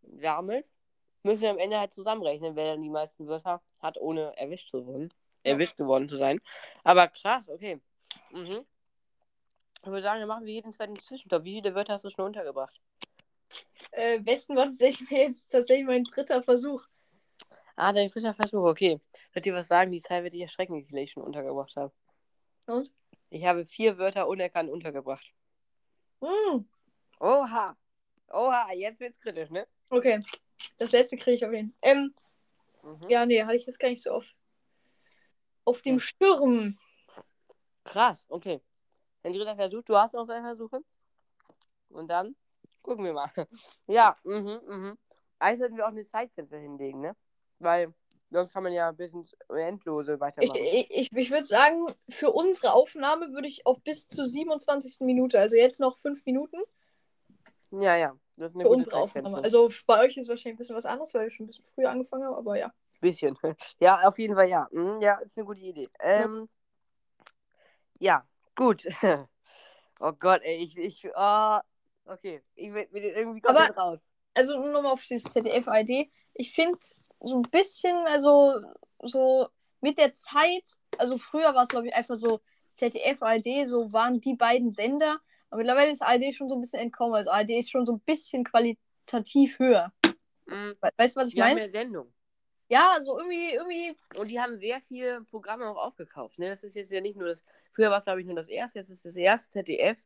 Damit 0.00 0.66
müssen 1.22 1.42
wir 1.42 1.50
am 1.50 1.58
Ende 1.58 1.78
halt 1.78 1.92
zusammenrechnen, 1.92 2.56
wer 2.56 2.72
dann 2.72 2.82
die 2.82 2.88
meisten 2.88 3.26
Wörter 3.26 3.60
hat, 3.82 3.98
ohne 3.98 4.34
erwischt 4.38 4.70
zu 4.70 4.86
werden. 4.86 5.12
Ja. 5.44 5.52
Erwischt 5.52 5.76
geworden 5.76 6.08
zu 6.08 6.16
sein. 6.16 6.40
Aber 6.82 7.08
krass, 7.08 7.46
okay. 7.48 7.78
Mhm. 8.30 8.64
Ich 9.82 9.86
würde 9.86 10.00
sagen, 10.00 10.20
dann 10.20 10.28
machen 10.28 10.46
wir 10.46 10.54
jeden 10.54 10.72
zweiten 10.72 10.98
Zwischenstopp. 10.98 11.44
Wie 11.44 11.56
viele 11.56 11.74
Wörter 11.74 11.92
hast 11.92 12.06
du 12.06 12.10
schon 12.10 12.24
untergebracht? 12.24 12.80
Äh, 13.90 14.20
Westen 14.24 14.56
war 14.56 14.64
tatsächlich 14.64 15.10
jetzt 15.10 15.50
tatsächlich 15.52 15.86
mein 15.86 16.04
dritter 16.04 16.42
Versuch. 16.42 16.86
Ah, 17.76 17.92
dein 17.92 18.08
dritter 18.08 18.34
Versuch, 18.34 18.64
okay. 18.64 19.00
Ich 19.34 19.42
dir 19.42 19.54
was 19.54 19.68
sagen? 19.68 19.90
Die 19.90 20.00
Zahl 20.00 20.22
wird 20.22 20.34
dich 20.34 20.42
erschrecken, 20.42 20.84
viele 20.86 21.02
ich 21.02 21.12
schon 21.12 21.22
untergebracht 21.22 21.74
habe. 21.76 21.92
Und? 22.66 22.92
Ich 23.30 23.44
habe 23.44 23.64
vier 23.64 23.98
Wörter 23.98 24.28
unerkannt 24.28 24.70
untergebracht. 24.70 25.32
Hm. 26.20 26.68
Oha. 27.18 27.76
Oha, 28.28 28.72
jetzt 28.74 29.00
wird's 29.00 29.18
kritisch, 29.20 29.50
ne? 29.50 29.66
Okay. 29.88 30.22
Das 30.78 30.92
letzte 30.92 31.16
kriege 31.16 31.34
ich 31.36 31.44
auf 31.46 31.52
jeden 31.52 31.74
Fall. 31.80 31.90
Ähm, 31.90 32.14
Mhm. 32.82 33.08
ja, 33.08 33.24
nee, 33.26 33.42
hatte 33.42 33.56
ich 33.56 33.66
jetzt 33.66 33.78
gar 33.78 33.88
nicht 33.88 34.02
so 34.02 34.10
auf. 34.10 34.26
Auf 35.64 35.82
dem 35.82 35.94
Ja. 35.96 36.00
Sturm. 36.00 36.78
Krass, 37.84 38.24
okay. 38.28 38.60
Dein 39.22 39.32
dritter 39.32 39.54
Versuch, 39.56 39.82
du 39.82 39.96
hast 39.96 40.14
noch 40.14 40.26
zwei 40.26 40.40
Versuche. 40.40 40.82
Und 41.90 42.08
dann 42.08 42.34
gucken 42.82 43.04
wir 43.04 43.12
mal. 43.12 43.30
Ja, 43.86 44.14
mhm, 44.24 44.60
mhm. 44.66 44.98
Eigentlich 45.38 45.58
sollten 45.58 45.76
wir 45.76 45.86
auch 45.86 45.90
eine 45.90 46.04
Zeitgrenze 46.04 46.56
hinlegen, 46.58 47.00
ne? 47.00 47.16
Weil 47.58 47.92
sonst 48.30 48.52
kann 48.52 48.62
man 48.62 48.72
ja 48.72 48.92
bis 48.92 49.12
ins 49.12 49.34
Endlose 49.48 50.14
Ich, 50.14 50.20
weitermachen. 50.20 50.60
ich, 50.62 50.90
ich, 50.90 51.12
ich 51.12 51.30
würde 51.30 51.44
sagen, 51.44 51.86
für 52.08 52.30
unsere 52.30 52.72
Aufnahme 52.72 53.32
würde 53.32 53.48
ich 53.48 53.66
auch 53.66 53.80
bis 53.80 54.08
zur 54.08 54.26
27. 54.26 55.00
Minute, 55.00 55.38
also 55.38 55.56
jetzt 55.56 55.80
noch 55.80 55.98
fünf 55.98 56.24
Minuten 56.24 56.58
ja, 57.72 57.96
ja. 57.96 58.16
Das 58.36 58.50
ist 58.50 58.56
eine 58.56 58.64
für 58.64 58.68
gute 58.68 58.78
unsere 58.78 58.96
Aufnahme. 58.96 59.26
Zeitgrenze. 59.26 59.44
Also 59.44 59.70
bei 59.86 60.00
euch 60.00 60.16
ist 60.16 60.28
wahrscheinlich 60.28 60.54
ein 60.54 60.58
bisschen 60.58 60.76
was 60.76 60.84
anderes, 60.84 61.14
weil 61.14 61.24
wir 61.24 61.30
schon 61.30 61.44
ein 61.44 61.46
bisschen 61.48 61.64
früher 61.74 61.90
angefangen 61.90 62.24
haben, 62.24 62.34
aber 62.34 62.58
ja. 62.58 62.72
Bisschen. 63.00 63.36
Ja, 63.80 64.00
auf 64.06 64.18
jeden 64.18 64.34
Fall 64.34 64.48
ja. 64.48 64.68
Mhm, 64.70 65.00
ja, 65.00 65.18
ist 65.18 65.36
eine 65.36 65.46
gute 65.46 65.60
Idee. 65.60 65.88
Ähm, 66.00 66.48
ja, 67.98 68.24
gut. 68.54 68.86
Oh 70.04 70.10
Gott, 70.18 70.40
ey, 70.42 70.56
ich, 70.56 70.76
ich, 70.76 71.06
oh, 71.14 71.58
okay. 72.06 72.42
Ich 72.54 72.72
will, 72.72 72.88
will 72.90 73.02
irgendwie 73.02 73.40
kommt 73.40 73.58
Aber- 73.58 73.74
raus. 73.76 74.00
also 74.34 74.52
nur 74.58 74.70
nochmal 74.72 74.92
auf 74.92 75.02
dieses 75.08 75.32
ZDF-ID. 75.32 76.10
Ich 76.34 76.52
finde 76.54 76.78
so 77.20 77.36
ein 77.36 77.42
bisschen, 77.50 77.94
also 78.06 78.60
so 79.02 79.48
mit 79.80 79.98
der 79.98 80.12
Zeit, 80.12 80.78
also 80.98 81.18
früher 81.18 81.54
war 81.54 81.62
es 81.64 81.68
glaube 81.68 81.88
ich 81.88 81.94
einfach 81.94 82.14
so 82.16 82.40
ZDF-ARD, 82.74 83.66
so 83.66 83.92
waren 83.92 84.20
die 84.20 84.34
beiden 84.34 84.72
Sender. 84.72 85.18
Aber 85.50 85.58
mittlerweile 85.58 85.90
ist 85.90 86.02
ARD 86.02 86.34
schon 86.34 86.48
so 86.48 86.54
ein 86.54 86.60
bisschen 86.62 86.80
entkommen. 86.80 87.14
Also 87.14 87.30
ARD 87.30 87.50
ist 87.50 87.70
schon 87.70 87.84
so 87.84 87.92
ein 87.92 88.00
bisschen 88.00 88.44
qualitativ 88.44 89.58
höher. 89.58 89.92
Mhm, 90.46 90.76
We 90.80 90.90
weißt 90.96 91.16
du, 91.16 91.20
was 91.20 91.28
ich 91.28 91.36
meine? 91.36 91.60
mehr 91.60 91.68
Sendung. 91.70 92.12
Ja, 92.68 92.96
so 93.02 93.18
irgendwie, 93.18 93.52
irgendwie. 93.52 93.94
Und 94.16 94.28
die 94.28 94.40
haben 94.40 94.56
sehr 94.56 94.80
viele 94.80 95.22
Programme 95.24 95.68
auch 95.68 95.76
aufgekauft. 95.76 96.38
Ne? 96.38 96.48
Das 96.48 96.64
ist 96.64 96.74
jetzt 96.74 96.90
ja 96.90 97.02
nicht 97.02 97.16
nur 97.18 97.28
das. 97.28 97.44
Früher 97.74 97.90
war 97.90 97.98
es, 97.98 98.04
glaube 98.04 98.20
ich, 98.22 98.26
nur 98.26 98.34
das 98.36 98.48
erste. 98.48 98.78
Jetzt 98.78 98.88
ist 98.88 99.04
das 99.04 99.14
erste 99.16 99.50
ZDF, 99.50 99.98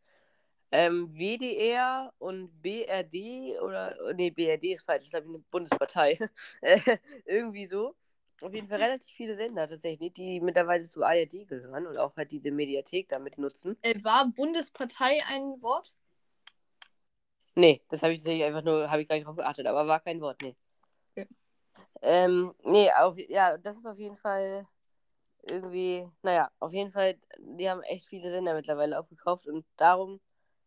ähm, 0.72 1.12
WDR 1.14 2.12
und 2.18 2.62
BRD 2.62 3.60
oder. 3.60 3.96
Nee, 4.14 4.30
BRD 4.30 4.72
ist 4.72 4.84
falsch. 4.84 5.00
Das 5.00 5.06
ist, 5.06 5.10
glaube 5.12 5.26
ich, 5.26 5.34
eine 5.34 5.44
Bundespartei. 5.50 6.18
Äh, 6.60 6.98
Irgendwie 7.24 7.66
so. 7.66 7.94
Auf 8.42 8.52
jeden 8.52 8.66
Fall 8.66 8.82
relativ 8.82 9.16
viele 9.16 9.34
Sender 9.34 9.66
tatsächlich, 9.66 10.12
die 10.12 10.40
mittlerweile 10.40 10.84
zu 10.84 11.02
ARD 11.02 11.48
gehören 11.48 11.86
und 11.86 11.96
auch 11.96 12.14
halt 12.16 12.30
diese 12.32 12.50
Mediathek 12.50 13.08
damit 13.08 13.38
nutzen. 13.38 13.78
Äh, 13.80 13.94
war 14.04 14.30
Bundespartei 14.30 15.22
ein 15.28 15.62
Wort? 15.62 15.94
Nee, 17.54 17.82
das 17.88 18.02
habe 18.02 18.12
ich 18.12 18.18
tatsächlich 18.18 18.44
einfach 18.44 18.62
nur, 18.62 18.90
habe 18.90 19.00
ich 19.00 19.08
gar 19.08 19.16
nicht 19.16 19.26
drauf 19.26 19.36
geachtet, 19.36 19.66
aber 19.66 19.86
war 19.86 20.00
kein 20.00 20.20
Wort, 20.20 20.42
nee. 20.42 20.54
Okay. 21.12 21.26
Ähm, 22.02 22.54
nee, 22.62 22.90
auf, 22.92 23.16
ja, 23.16 23.56
das 23.56 23.78
ist 23.78 23.86
auf 23.86 23.98
jeden 23.98 24.18
Fall 24.18 24.66
irgendwie, 25.48 26.06
naja, 26.22 26.50
auf 26.58 26.74
jeden 26.74 26.92
Fall, 26.92 27.18
die 27.38 27.70
haben 27.70 27.82
echt 27.84 28.06
viele 28.06 28.30
Sender 28.30 28.52
mittlerweile 28.52 28.98
aufgekauft 28.98 29.46
und 29.46 29.64
darum 29.76 30.20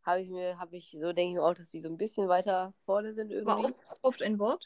habe 0.03 0.21
ich 0.21 0.29
mir, 0.29 0.57
habe 0.59 0.75
ich, 0.77 0.91
so 0.91 1.13
denke 1.13 1.29
ich 1.31 1.35
mir 1.35 1.43
auch, 1.43 1.53
dass 1.53 1.71
die 1.71 1.81
so 1.81 1.89
ein 1.89 1.97
bisschen 1.97 2.27
weiter 2.27 2.73
vorne 2.85 3.13
sind 3.13 3.31
War 3.43 3.57
irgendwie. 3.59 3.73
auch 3.89 3.97
oft 4.01 4.21
ein 4.21 4.39
Wort? 4.39 4.65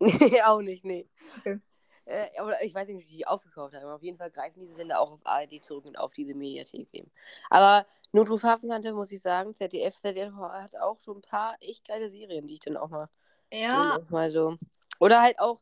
Nee, 0.00 0.42
auch 0.42 0.60
nicht, 0.60 0.84
nee. 0.84 1.08
Okay. 1.38 1.60
Äh, 2.06 2.28
aber 2.38 2.62
ich 2.62 2.74
weiß 2.74 2.88
nicht, 2.88 3.06
wie 3.08 3.16
die 3.16 3.26
aufgekauft 3.26 3.74
haben. 3.74 3.84
Auf 3.86 4.02
jeden 4.02 4.18
Fall 4.18 4.30
greifen 4.30 4.60
diese 4.60 4.74
Sender 4.74 5.00
auch 5.00 5.12
auf 5.12 5.20
ARD 5.24 5.62
zurück 5.62 5.86
und 5.86 5.98
auf 5.98 6.12
diese 6.12 6.34
Mediathek 6.34 6.88
eben. 6.92 7.10
Aber 7.48 7.86
Notruf 8.12 8.42
Hafenkante, 8.42 8.92
muss 8.92 9.10
ich 9.10 9.22
sagen, 9.22 9.54
ZDF, 9.54 9.96
ZDF 9.96 10.34
hat 10.34 10.76
auch 10.76 11.00
so 11.00 11.14
ein 11.14 11.22
paar 11.22 11.56
echt 11.60 11.86
geile 11.88 12.10
Serien, 12.10 12.46
die 12.46 12.54
ich 12.54 12.60
dann 12.60 12.76
auch 12.76 12.90
mal, 12.90 13.08
Ja, 13.52 13.96
auch 13.98 14.10
mal 14.10 14.30
so. 14.30 14.56
Oder 15.00 15.22
halt 15.22 15.40
auch, 15.40 15.60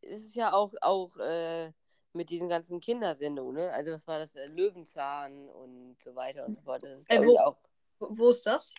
es 0.00 0.22
ist 0.24 0.34
ja 0.36 0.52
auch, 0.52 0.72
auch 0.80 1.16
äh, 1.18 1.72
mit 2.12 2.30
diesen 2.30 2.48
ganzen 2.48 2.80
Kindersendungen, 2.80 3.54
ne? 3.56 3.72
Also 3.72 3.90
was 3.92 4.06
war 4.06 4.18
das? 4.18 4.36
Äh, 4.36 4.46
Löwenzahn 4.46 5.48
und 5.48 5.96
so 6.02 6.14
weiter 6.14 6.46
und 6.46 6.54
so 6.54 6.60
fort. 6.62 6.82
Das 6.82 7.00
ist, 7.00 7.10
Äh, 7.10 7.16
glaube 7.16 7.32
ich, 7.32 7.38
auch. 7.40 7.56
Wo 8.00 8.30
ist 8.30 8.46
das? 8.46 8.74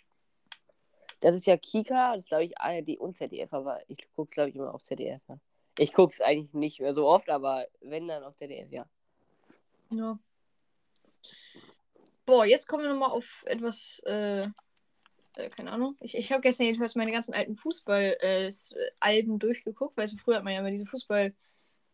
Das 1.20 1.36
ist 1.36 1.46
ja 1.46 1.56
Kika, 1.56 2.14
das 2.14 2.24
ist, 2.24 2.30
glaube 2.30 2.46
ich, 2.46 2.58
ARD 2.58 2.98
und 2.98 3.16
ZDF, 3.16 3.54
aber 3.54 3.80
ich 3.88 4.12
gucke 4.14 4.28
es, 4.30 4.34
glaube 4.34 4.50
ich, 4.50 4.56
immer 4.56 4.74
auf 4.74 4.82
ZDF. 4.82 5.22
an. 5.30 5.40
Ich 5.78 5.94
gucke 5.94 6.12
es 6.12 6.20
eigentlich 6.20 6.54
nicht 6.54 6.80
mehr 6.80 6.94
so 6.94 7.08
oft, 7.08 7.30
aber 7.30 7.68
wenn 7.80 8.08
dann 8.08 8.24
auf 8.24 8.36
ZDF, 8.36 8.72
ja. 8.72 8.86
Ja. 9.92 10.20
Boah, 12.26 12.46
jetzt 12.46 12.68
kommen 12.68 12.84
wir 12.84 12.90
nochmal 12.92 13.12
auf 13.12 13.44
etwas, 13.46 14.02
äh, 14.06 14.44
äh, 15.36 15.50
keine 15.50 15.72
Ahnung. 15.72 15.96
Ich, 16.00 16.16
ich 16.16 16.32
habe 16.32 16.42
gestern 16.42 16.66
jedenfalls 16.66 16.96
meine 16.96 17.12
ganzen 17.12 17.34
alten 17.34 17.56
Fußball-Alben 17.56 19.40
durchgeguckt, 19.40 19.98
weil 19.98 20.08
so 20.08 20.18
früher 20.18 20.38
hat 20.38 20.44
man 20.44 20.54
ja 20.54 20.60
immer 20.60 20.72
diese 20.72 20.86
Fußball- 20.86 21.34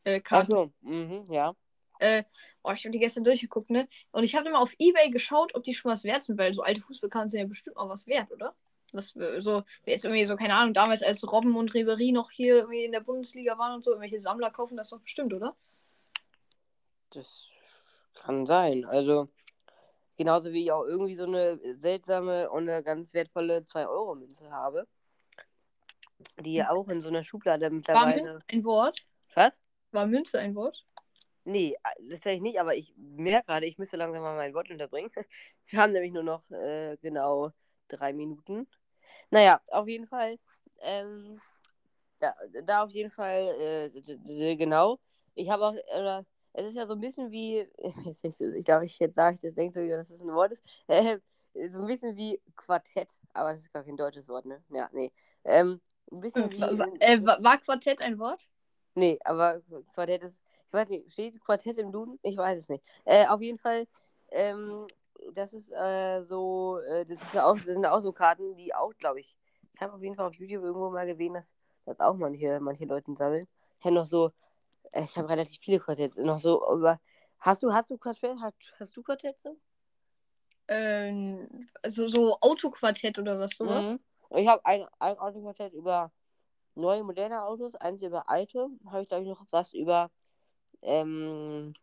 äh, 0.06 0.20
Ach 0.20 0.24
Karten. 0.24 0.52
so, 0.52 0.72
mhm, 0.82 1.32
ja. 1.32 1.54
Äh, 2.00 2.24
oh, 2.64 2.72
ich 2.72 2.84
habe 2.84 2.92
die 2.92 3.00
gestern 3.00 3.24
durchgeguckt, 3.24 3.70
ne? 3.70 3.88
Und 4.12 4.24
ich 4.24 4.36
habe 4.36 4.50
immer 4.50 4.62
auf 4.62 4.74
Ebay 4.80 5.10
geschaut, 5.10 5.56
ob 5.56 5.64
die 5.64 5.74
schon 5.74 5.92
was 5.92 6.04
wert 6.04 6.22
sind, 6.22 6.38
weil 6.38 6.54
so 6.54 6.62
alte 6.62 6.82
Fußballkarten 6.82 7.30
sind 7.30 7.40
ja 7.40 7.48
bestimmt 7.48 7.78
auch 7.78 7.90
was 7.90 8.08
wert, 8.08 8.32
oder? 8.32 8.56
Was 8.94 9.16
äh, 9.16 9.42
so, 9.42 9.64
jetzt 9.86 10.06
irgendwie 10.06 10.26
so, 10.26 10.36
keine 10.36 10.56
Ahnung, 10.56 10.74
damals 10.74 11.02
als 11.02 11.30
Robben 11.30 11.56
und 11.56 11.74
Ribery 11.74 12.12
noch 12.12 12.32
hier 12.32 12.58
irgendwie 12.58 12.86
in 12.86 12.92
der 12.92 13.02
Bundesliga 13.02 13.58
waren 13.58 13.76
und 13.76 13.84
so, 13.84 13.92
irgendwelche 13.92 14.20
Sammler 14.20 14.52
kaufen 14.52 14.78
das 14.78 14.90
doch 14.90 15.00
bestimmt, 15.00 15.34
oder? 15.34 15.56
Das 17.12 17.44
kann 18.14 18.46
sein. 18.46 18.86
Also, 18.86 19.28
genauso 20.18 20.52
wie 20.52 20.64
ich 20.64 20.72
auch 20.72 20.86
irgendwie 20.86 21.16
so 21.16 21.26
eine 21.26 21.60
seltsame 21.74 22.50
und 22.50 22.70
eine 22.70 22.84
ganz 22.84 23.14
wertvolle 23.14 23.60
2-Euro-Münze 23.60 24.50
habe. 24.52 24.88
Die 26.40 26.64
auch 26.64 26.88
in 26.88 27.00
so 27.02 27.10
einer 27.10 27.24
Schublade 27.24 27.66
War 27.66 27.72
mittlerweile. 27.72 28.24
Münze 28.24 28.46
ein 28.50 28.64
Wort? 28.66 29.06
Was? 29.36 29.54
War 29.92 30.08
Münze 30.08 30.40
ein 30.40 30.56
Wort? 30.56 30.86
Nee, 31.48 31.78
das 32.10 32.22
sage 32.22 32.36
ich 32.36 32.42
nicht, 32.42 32.60
aber 32.60 32.76
ich 32.76 32.94
merke 32.98 33.46
gerade, 33.48 33.66
ich 33.66 33.78
müsste 33.78 33.96
langsam 33.96 34.22
mal 34.22 34.36
mein 34.36 34.54
Wort 34.54 34.70
unterbringen. 34.70 35.10
Wir 35.68 35.80
haben 35.82 35.94
nämlich 35.94 36.12
nur 36.12 36.24
noch 36.24 36.50
äh, 36.52 36.98
genau 37.02 37.52
drei 37.88 38.12
Minuten. 38.12 38.68
Naja, 39.30 39.62
auf 39.68 39.88
jeden 39.88 40.08
Fall. 40.08 40.40
Ähm, 40.82 41.40
da, 42.20 42.36
da 42.66 42.84
auf 42.84 42.92
jeden 42.92 43.12
Fall, 43.12 43.90
äh, 43.90 44.56
genau. 44.58 45.00
Ich 45.36 45.50
habe 45.50 45.68
auch, 45.68 45.76
oder, 45.98 46.26
es 46.52 46.68
ist 46.68 46.76
ja 46.76 46.86
so 46.86 46.94
ein 46.94 47.00
bisschen 47.00 47.32
wie, 47.32 47.66
ich 48.24 48.66
glaube, 48.66 48.84
ich 48.86 49.00
jetzt 49.00 49.16
sage 49.16 49.36
ich 49.36 49.42
das, 49.42 49.56
denkst 49.56 49.76
du 49.76 49.84
wieder, 49.86 49.98
dass 49.98 50.10
das 50.10 50.22
ein 50.22 50.34
Wort 50.34 50.52
ist. 50.52 50.64
Äh, 51.54 51.70
so 51.70 51.80
ein 51.80 51.88
bisschen 51.88 52.16
wie 52.18 52.40
Quartett, 52.56 53.10
aber 53.34 53.52
das 53.52 53.62
ist 53.62 53.74
gar 53.74 53.84
kein 53.84 53.98
deutsches 53.98 54.28
Wort, 54.30 54.46
ne? 54.46 54.62
Ja, 54.70 54.90
nee. 54.92 55.12
Ähm, 55.44 55.82
ein 56.12 56.20
bisschen 56.20 56.52
wie. 56.52 56.62
Wa- 56.62 56.78
wa- 56.78 56.94
äh, 57.00 57.18
wa- 57.24 57.40
war 57.42 57.58
Quartett 57.58 58.00
ein 58.02 58.20
Wort? 58.20 58.48
Nee, 58.94 59.18
aber 59.24 59.62
Quartett 59.94 60.22
ist. 60.22 60.40
Ich 60.68 60.74
weiß 60.74 60.90
nicht, 60.90 61.12
steht 61.12 61.40
Quartett 61.42 61.78
im 61.78 61.92
Duden? 61.92 62.20
Ich 62.24 62.38
weiß 62.38 62.58
es 62.58 62.70
nicht. 62.70 62.84
Äh, 63.06 63.26
auf 63.28 63.42
jeden 63.42 63.58
Fall, 63.58 63.88
ähm, 64.32 64.86
das 65.34 65.54
ist 65.54 65.72
äh, 65.72 66.22
so, 66.22 66.80
äh, 66.80 67.06
das, 67.06 67.22
ist 67.22 67.38
auch, 67.38 67.56
das 67.56 67.66
sind 67.66 67.86
auch 67.86 68.00
so 68.00 68.12
Karten, 68.12 68.56
die 68.56 68.76
auch, 68.76 68.94
glaube 68.98 69.22
ich, 69.22 69.38
ich 69.74 69.82
habe 69.82 69.94
auf 69.94 70.02
jeden 70.02 70.16
Fall 70.16 70.26
auf 70.26 70.36
YouTube 70.36 70.64
irgendwo 70.64 70.90
mal 70.90 71.06
gesehen, 71.06 71.34
dass 71.34 71.56
das 71.86 72.00
auch 72.00 72.16
manche, 72.16 72.60
manche 72.60 72.86
Leute 72.86 73.16
sammeln. 73.16 73.48
Ich 73.80 73.86
habe 73.86 73.96
noch 73.96 74.06
so, 74.06 74.32
äh, 74.92 75.04
ich 75.04 75.18
habe 75.18 75.30
relativ 75.30 75.62
viele 75.62 75.80
Quartetts, 75.80 76.18
noch 76.18 76.40
so, 76.40 76.68
aber 76.68 77.00
hast 77.40 77.64
du, 77.64 77.72
hast 77.72 77.90
du 77.90 77.98
Quartett, 77.98 78.36
hast, 78.42 78.56
hast 78.80 78.98
du 78.98 79.04
Quartett 79.04 79.40
so? 79.40 79.58
Ähm, 80.68 81.48
also 81.82 82.08
so 82.10 82.38
Autoquartett 82.42 83.18
oder 83.18 83.40
was, 83.40 83.56
sowas? 83.56 83.90
Mhm. 83.90 84.00
Ich 84.38 84.48
habe 84.48 84.66
ein, 84.66 84.86
ein 85.00 85.18
Autoquartett 85.18 85.74
über 85.74 86.12
neue, 86.76 87.04
moderne 87.04 87.44
Autos, 87.44 87.76
eins 87.76 88.02
über 88.02 88.30
alte. 88.30 88.68
Habe 88.88 89.04
ich, 89.04 89.08
glaube 89.08 89.24
ich, 89.24 89.30
noch 89.30 89.46
was 89.52 89.74
über. 89.74 90.12
Ähm, 90.82 91.74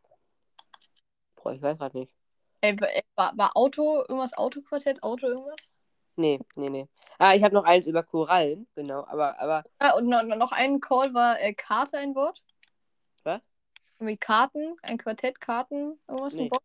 boah, 1.37 1.52
ich 1.52 1.62
weiß 1.62 1.78
gerade 1.78 1.98
nicht. 1.98 2.14
Äh, 2.61 2.76
war, 3.16 3.33
war 3.37 3.50
Auto, 3.54 3.98
irgendwas 4.09 4.37
Autoquartett, 4.37 5.02
Auto 5.02 5.26
irgendwas? 5.26 5.72
Nee, 6.16 6.40
nee, 6.54 6.70
nee. 6.70 6.88
Ah, 7.18 7.35
ich 7.35 7.42
habe 7.42 7.54
noch 7.54 7.64
eins 7.64 7.87
über 7.87 8.02
Korallen, 8.02 8.66
genau. 8.74 9.04
Aber, 9.07 9.38
aber, 9.40 9.64
Ah, 9.78 9.92
und 9.96 10.07
noch, 10.07 10.22
noch 10.22 10.52
ein 10.52 10.80
Call 10.80 11.12
war 11.12 11.40
äh, 11.40 11.52
Karte 11.54 11.98
ein 11.98 12.14
Wort? 12.14 12.42
Was? 13.24 13.40
Irgendwie 13.98 14.16
Karten, 14.16 14.76
ein 14.83 14.98
Quartett, 14.98 15.40
Karten, 15.40 15.98
irgendwas 16.09 16.35
Nee. 16.35 16.44
ein 16.44 16.50
Wort? 16.50 16.62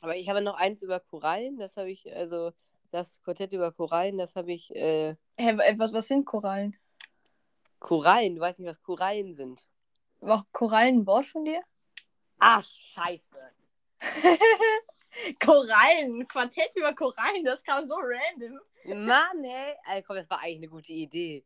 aber 0.00 0.16
ich 0.16 0.28
habe 0.28 0.40
noch 0.40 0.54
eins 0.54 0.82
über 0.82 1.00
Korallen. 1.00 1.58
Das 1.58 1.76
habe 1.76 1.90
ich, 1.90 2.12
also 2.14 2.52
das 2.90 3.20
Quartett 3.22 3.52
über 3.52 3.72
Korallen, 3.72 4.18
das 4.18 4.34
habe 4.34 4.52
ich. 4.52 4.74
Äh, 4.74 5.16
Hä, 5.38 5.50
äh, 5.50 5.78
was, 5.78 5.92
was 5.92 6.08
sind 6.08 6.24
Korallen? 6.24 6.76
Korallen, 7.78 8.34
du 8.34 8.40
weißt 8.40 8.58
nicht, 8.58 8.68
was 8.68 8.82
Korallen 8.82 9.34
sind. 9.34 9.66
War 10.20 10.44
Korallen 10.52 11.00
ein 11.00 11.06
Wort 11.06 11.26
von 11.26 11.44
dir? 11.44 11.62
Ah, 12.38 12.62
scheiße. 12.62 13.22
Korallen, 15.42 16.26
Quartett 16.28 16.76
über 16.76 16.94
Korallen, 16.94 17.44
das 17.44 17.62
kam 17.64 17.84
so 17.86 17.96
random. 17.96 18.60
Mann, 18.84 19.42
hey. 19.42 19.74
Alter, 19.84 20.06
komm, 20.06 20.16
das 20.16 20.30
war 20.30 20.40
eigentlich 20.40 20.58
eine 20.58 20.68
gute 20.68 20.92
Idee. 20.92 21.44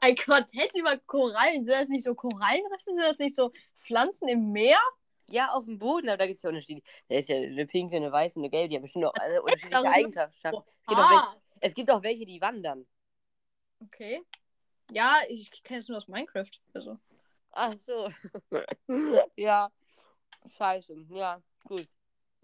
Ein 0.00 0.14
Quartett 0.14 0.74
über 0.76 0.96
Korallen, 0.98 1.64
sind 1.64 1.74
das 1.74 1.88
nicht 1.88 2.04
so 2.04 2.14
Korallenriffe, 2.14 2.92
sind 2.92 3.02
das 3.02 3.18
nicht 3.18 3.34
so 3.34 3.52
Pflanzen 3.76 4.28
im 4.28 4.52
Meer? 4.52 4.78
Ja, 5.30 5.50
auf 5.50 5.66
dem 5.66 5.78
Boden, 5.78 6.08
aber 6.08 6.16
da 6.16 6.26
gibt 6.26 6.38
es 6.38 6.42
ja 6.42 6.48
Unterschiede. 6.48 6.80
Da 7.08 7.16
ist 7.16 7.28
ja 7.28 7.36
eine 7.36 7.66
pinke, 7.66 7.96
eine 7.96 8.10
weiße, 8.10 8.38
eine 8.38 8.48
gelbe, 8.48 8.68
die 8.68 8.76
haben 8.76 8.82
bestimmt 8.82 9.04
auch 9.04 9.14
alle 9.20 9.42
unterschiedliche 9.42 9.88
Eigenschaften. 9.88 10.36
Es 10.42 10.52
gibt, 10.86 10.98
auch 10.98 11.10
welche, 11.10 11.22
Ah, 11.22 11.36
es 11.60 11.74
gibt 11.74 11.90
auch 11.90 12.02
welche, 12.02 12.24
die 12.26 12.40
wandern. 12.40 12.86
okay. 13.82 14.22
Ja, 14.90 15.16
ich 15.28 15.50
kenne 15.62 15.80
es 15.80 15.88
nur 15.88 15.98
aus 15.98 16.08
Minecraft. 16.08 16.48
Also. 16.72 16.98
Ach 17.60 17.74
so. 17.80 18.08
ja. 19.36 19.68
Scheiße. 20.56 20.94
Ja, 21.10 21.42
gut. 21.64 21.88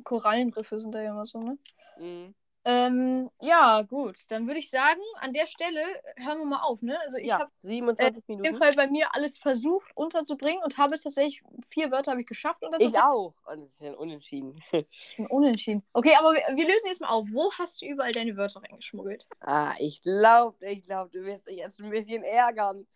Korallenriffe 0.03 0.81
sind 0.81 0.93
da 0.93 1.03
ja 1.03 1.11
immer 1.11 1.25
so, 1.25 1.39
ne? 1.39 1.59
Mhm. 2.01 2.35
Ähm, 2.67 3.31
ja, 3.41 3.83
gut. 3.83 4.17
Dann 4.29 4.49
würde 4.49 4.59
ich 4.59 4.71
sagen, 4.71 5.01
an 5.21 5.33
der 5.33 5.47
Stelle 5.47 5.83
hören 6.17 6.39
wir 6.39 6.47
mal 6.47 6.63
auf, 6.63 6.83
ne? 6.83 6.99
Also 7.01 7.19
ich 7.19 7.29
ja, 7.29 7.39
habe 7.39 7.51
27 7.59 8.17
auf 8.17 8.29
jeden 8.29 8.41
Minuten. 8.41 8.61
Fall 8.61 8.73
bei 8.75 8.89
mir 8.89 9.15
alles 9.15 9.39
versucht 9.39 9.93
unterzubringen 9.95 10.65
und 10.65 10.79
habe 10.79 10.95
es 10.95 11.03
tatsächlich, 11.03 11.43
vier 11.71 11.93
Wörter 11.93 12.13
habe 12.13 12.23
ich 12.23 12.27
geschafft 12.27 12.65
Ich 12.81 12.99
auch. 12.99 13.35
Und 13.45 13.65
es 13.65 13.73
ist 13.73 13.83
ja 13.83 13.91
ein 13.91 13.95
Unentschieden. 13.95 14.61
Ein 15.19 15.27
Unentschieden. 15.27 15.85
Okay, 15.93 16.15
aber 16.19 16.33
wir, 16.33 16.43
wir 16.57 16.65
lösen 16.65 16.87
jetzt 16.87 17.03
mal 17.03 17.11
auf. 17.11 17.29
Wo 17.31 17.53
hast 17.53 17.83
du 17.83 17.87
überall 17.87 18.13
deine 18.13 18.37
Wörter 18.37 18.63
reingeschmuggelt? 18.63 19.29
ah, 19.43 19.75
ich 19.79 20.03
glaube, 20.03 20.57
ich 20.67 20.83
glaube, 20.83 21.11
du 21.11 21.25
wirst 21.25 21.47
dich 21.47 21.59
jetzt 21.59 21.81
ein 21.81 21.91
bisschen 21.91 22.25
ärgern. 22.25 22.87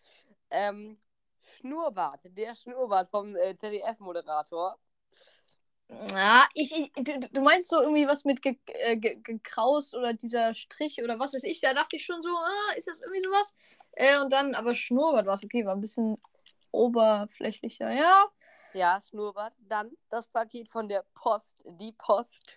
Ähm, 0.50 0.96
Schnurrbart. 1.56 2.20
Der 2.24 2.54
Schnurrbart 2.54 3.10
vom 3.10 3.34
äh, 3.36 3.56
ZDF-Moderator. 3.56 4.78
Ah, 6.14 6.44
ich, 6.54 6.72
ich, 6.76 6.92
du, 6.92 7.18
du 7.18 7.40
meinst 7.40 7.68
so 7.70 7.80
irgendwie 7.80 8.06
was 8.06 8.24
mit 8.24 8.42
ge, 8.42 8.56
äh, 8.66 8.96
ge, 8.96 9.16
gekraust 9.22 9.94
oder 9.94 10.12
dieser 10.12 10.52
Strich 10.54 11.02
oder 11.02 11.18
was 11.18 11.32
weiß 11.32 11.44
ich. 11.44 11.60
Da 11.60 11.72
dachte 11.72 11.96
ich 11.96 12.04
schon 12.04 12.20
so, 12.22 12.28
ah, 12.28 12.74
ist 12.76 12.88
das 12.88 13.00
irgendwie 13.00 13.22
sowas? 13.22 13.54
Äh, 13.92 14.18
und 14.20 14.32
dann, 14.32 14.54
aber 14.54 14.74
Schnurrbart 14.74 15.26
war 15.26 15.34
es 15.34 15.44
okay, 15.44 15.64
war 15.64 15.74
ein 15.74 15.80
bisschen 15.80 16.18
oberflächlicher, 16.72 17.90
ja. 17.90 18.26
Ja, 18.78 19.00
Schnurrbart. 19.00 19.54
Dann 19.58 19.90
das 20.08 20.28
Paket 20.28 20.68
von 20.68 20.88
der 20.88 21.04
Post. 21.12 21.60
Die 21.64 21.90
Post. 21.98 22.56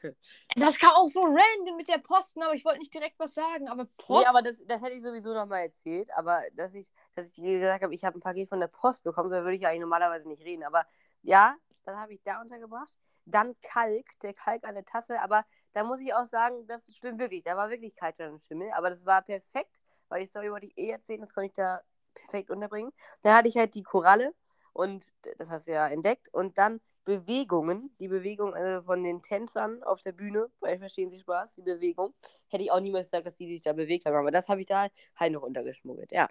Das 0.56 0.78
kam 0.78 0.92
auch 0.92 1.08
so 1.08 1.24
random 1.24 1.76
mit 1.78 1.88
der 1.88 1.98
Posten, 1.98 2.44
aber 2.44 2.54
ich 2.54 2.64
wollte 2.64 2.78
nicht 2.78 2.94
direkt 2.94 3.18
was 3.18 3.34
sagen. 3.34 3.68
Aber 3.68 3.86
Post. 3.98 4.22
Nee, 4.22 4.28
aber 4.28 4.44
das, 4.44 4.62
das 4.68 4.82
hätte 4.84 4.94
ich 4.94 5.02
sowieso 5.02 5.34
noch 5.34 5.48
mal 5.48 5.62
erzählt. 5.62 6.12
Aber 6.16 6.44
dass 6.54 6.76
ich, 6.76 6.92
dass 7.16 7.26
ich 7.26 7.34
dir 7.34 7.60
gesagt 7.60 7.84
habe, 7.84 7.96
ich 7.96 8.06
habe 8.06 8.20
ein 8.20 8.22
Paket 8.22 8.50
von 8.50 8.60
der 8.60 8.68
Post 8.68 9.02
bekommen, 9.02 9.32
da 9.32 9.42
würde 9.42 9.56
ich 9.56 9.66
eigentlich 9.66 9.82
normalerweise 9.82 10.28
nicht 10.28 10.44
reden. 10.44 10.64
Aber 10.64 10.86
ja, 11.24 11.56
das 11.86 11.96
habe 11.96 12.14
ich 12.14 12.22
da 12.22 12.40
untergebracht. 12.40 12.96
Dann 13.26 13.56
Kalk, 13.62 14.06
der 14.22 14.36
Kalk 14.36 14.64
an 14.64 14.76
der 14.76 14.86
Tasse. 14.86 15.20
Aber 15.22 15.44
da 15.74 15.84
muss 15.84 16.02
ich 16.02 16.14
auch 16.14 16.26
sagen, 16.26 16.68
das 16.68 16.86
stimmt 16.94 17.18
wirklich. 17.18 17.44
Da 17.44 17.58
war 17.58 17.72
wirklich 17.72 17.96
Kalk 17.96 18.18
drin 18.18 18.34
im 18.34 18.40
Schimmel. 18.42 18.70
Aber 18.74 18.92
das 18.92 19.08
war 19.08 19.24
perfekt, 19.24 19.82
weil 20.08 20.22
die 20.22 20.28
Story 20.28 20.52
wollte 20.52 20.68
ich 20.68 20.78
eh 20.78 20.92
erzählen. 20.92 21.22
Das 21.22 21.34
konnte 21.34 21.48
ich 21.48 21.54
da 21.54 21.82
perfekt 22.14 22.52
unterbringen. 22.52 22.94
Da 23.24 23.38
hatte 23.38 23.48
ich 23.48 23.58
halt 23.58 23.74
die 23.74 23.84
Koralle 23.84 24.36
und 24.74 25.14
das 25.38 25.50
hast 25.50 25.68
du 25.68 25.72
ja 25.72 25.88
entdeckt. 25.88 26.30
Und 26.34 26.58
dann 26.58 26.82
Bewegungen, 27.04 27.96
die 28.00 28.08
Bewegung 28.08 28.54
äh, 28.54 28.82
von 28.84 29.04
den 29.04 29.22
Tänzern 29.22 29.84
auf 29.84 30.02
der 30.02 30.12
Bühne, 30.12 30.50
weil 30.60 30.78
verstehen 30.78 31.10
Sie 31.10 31.20
Spaß, 31.20 31.56
die 31.56 31.64
Bewegung. 31.64 32.14
Hätte 32.48 32.64
ich 32.64 32.72
auch 32.72 32.80
niemals 32.80 33.08
gesagt, 33.08 33.26
dass 33.26 33.36
die 33.36 33.50
sich 33.50 33.62
da 33.62 33.74
bewegt 33.74 34.06
haben, 34.06 34.16
aber 34.16 34.32
das 34.32 34.48
habe 34.48 34.62
ich 34.62 34.68
da 34.68 34.88
halt 35.16 35.34
noch 35.34 35.42
untergeschmuggelt, 35.42 36.12
ja. 36.12 36.28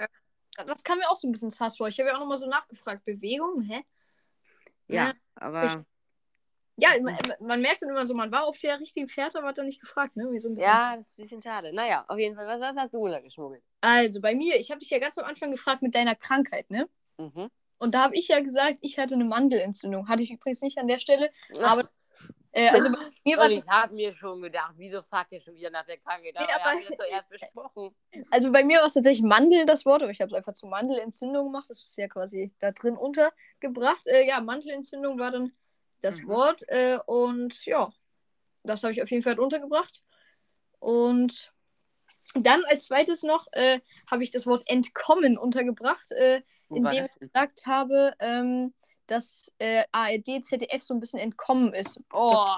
Das 0.66 0.83
kam 0.83 0.98
mir 0.98 1.09
auch 1.09 1.16
so 1.16 1.29
ein 1.29 1.33
bisschen 1.33 1.50
sass 1.50 1.76
vor. 1.76 1.88
Ich 1.88 1.98
habe 1.98 2.11
ja 2.11 2.16
auch 2.16 2.20
nochmal 2.20 2.37
so 2.37 2.46
nachgefragt. 2.46 3.05
Bewegung, 3.05 3.62
hä? 3.62 3.85
Ja, 4.88 5.12
aber. 5.37 5.85
Ja, 6.76 6.90
man, 7.00 7.14
man 7.40 7.61
merkt 7.61 7.83
dann 7.83 7.90
immer 7.90 8.07
so, 8.07 8.14
man 8.14 8.33
war 8.33 8.46
auf 8.46 8.59
der 8.59 8.81
richtigen 8.81 9.09
Fährte, 9.09 9.38
aber 9.38 9.48
hat 9.48 9.59
dann 9.59 9.66
nicht 9.66 9.81
gefragt, 9.81 10.16
ne? 10.16 10.24
So. 10.40 10.55
Ja, 10.57 10.96
das 10.96 11.09
ist 11.09 11.18
ein 11.18 11.22
bisschen 11.22 11.42
schade. 11.42 11.72
Naja, 11.74 12.05
auf 12.09 12.18
jeden 12.18 12.35
Fall, 12.35 12.46
was, 12.46 12.61
was 12.61 12.76
hast 12.76 12.94
du 12.94 13.00
untergeschmuggelt? 13.00 13.62
Also 13.83 14.20
bei 14.20 14.35
mir, 14.35 14.59
ich 14.59 14.70
habe 14.70 14.81
dich 14.81 14.90
ja 14.90 14.98
ganz 14.98 15.18
am 15.18 15.26
Anfang 15.26 15.50
gefragt 15.50 15.83
mit 15.83 15.94
deiner 15.94 16.14
Krankheit, 16.14 16.70
ne? 16.70 16.88
Mhm. 17.18 17.50
Und 17.81 17.95
da 17.95 18.05
habe 18.05 18.14
ich 18.14 18.29
ja 18.29 18.40
gesagt, 18.40 18.77
ich 18.83 18.99
hatte 18.99 19.14
eine 19.14 19.25
Mandelentzündung. 19.25 20.07
Hatte 20.09 20.23
ich 20.23 20.31
übrigens 20.31 20.61
nicht 20.62 20.79
an 20.79 20.87
der 20.87 20.99
Stelle. 20.99 21.31
Aber 21.62 21.88
äh, 22.53 22.69
also 22.69 22.88
mir 23.25 23.38
war 23.38 23.47
Und 23.47 23.53
ich 23.53 23.66
habe 23.66 23.95
mir 23.95 24.12
schon 24.14 24.43
gedacht, 24.43 24.75
wieso 24.77 25.03
fragt 25.03 25.33
ihr 25.33 25.40
schon 25.40 25.55
wieder 25.55 25.71
nach 25.71 25.87
der 25.87 25.97
Krankheit? 25.97 26.35
Nee, 26.38 26.45
aber- 26.45 26.64
haben 26.64 26.79
das 26.87 26.99
doch 26.99 27.07
erst 27.07 27.29
besprochen. 27.31 27.95
also 28.31 28.53
bei 28.53 28.64
mir 28.64 28.79
war 28.81 28.87
es 28.87 28.93
tatsächlich 28.95 29.23
Mandel 29.23 29.64
das 29.64 29.87
Wort, 29.87 30.03
aber 30.03 30.11
ich 30.12 30.21
habe 30.21 30.31
es 30.31 30.37
einfach 30.37 30.53
zu 30.53 30.66
Mandelentzündung 30.66 31.47
gemacht. 31.47 31.71
Das 31.71 31.83
ist 31.83 31.97
ja 31.97 32.07
quasi 32.07 32.53
da 32.59 32.71
drin 32.73 32.97
untergebracht. 32.99 34.07
Äh, 34.07 34.27
ja, 34.29 34.40
Mandelentzündung 34.40 35.19
war 35.19 35.31
dann 35.31 35.53
das 36.03 36.21
Mhm. 36.21 36.29
Wort. 36.29 36.69
Äh, 36.69 36.99
und 37.07 37.64
ja, 37.64 37.90
das 38.62 38.83
habe 38.83 38.93
ich 38.93 39.03
auf 39.03 39.11
jeden 39.11 39.23
Fall 39.23 39.40
untergebracht. 39.40 40.03
Und 40.81 41.51
dann 42.35 42.62
als 42.66 42.85
zweites 42.87 43.23
noch 43.23 43.47
äh, 43.53 43.81
habe 44.11 44.23
ich 44.23 44.31
das 44.31 44.47
Wort 44.47 44.62
entkommen 44.66 45.38
untergebracht. 45.38 46.12
Wo 46.70 46.76
in 46.76 46.85
war 46.85 46.92
dem 46.92 47.02
das 47.02 47.14
ich 47.16 47.20
gesagt 47.20 47.66
habe, 47.66 48.14
ähm, 48.20 48.72
dass 49.06 49.52
äh, 49.59 49.83
ARD, 49.92 50.42
ZDF 50.44 50.83
so 50.83 50.94
ein 50.94 51.00
bisschen 51.00 51.20
entkommen 51.20 51.74
ist. 51.74 52.00
Oh, 52.12 52.56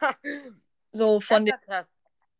So 0.92 1.20
von 1.20 1.44
dem. 1.44 1.54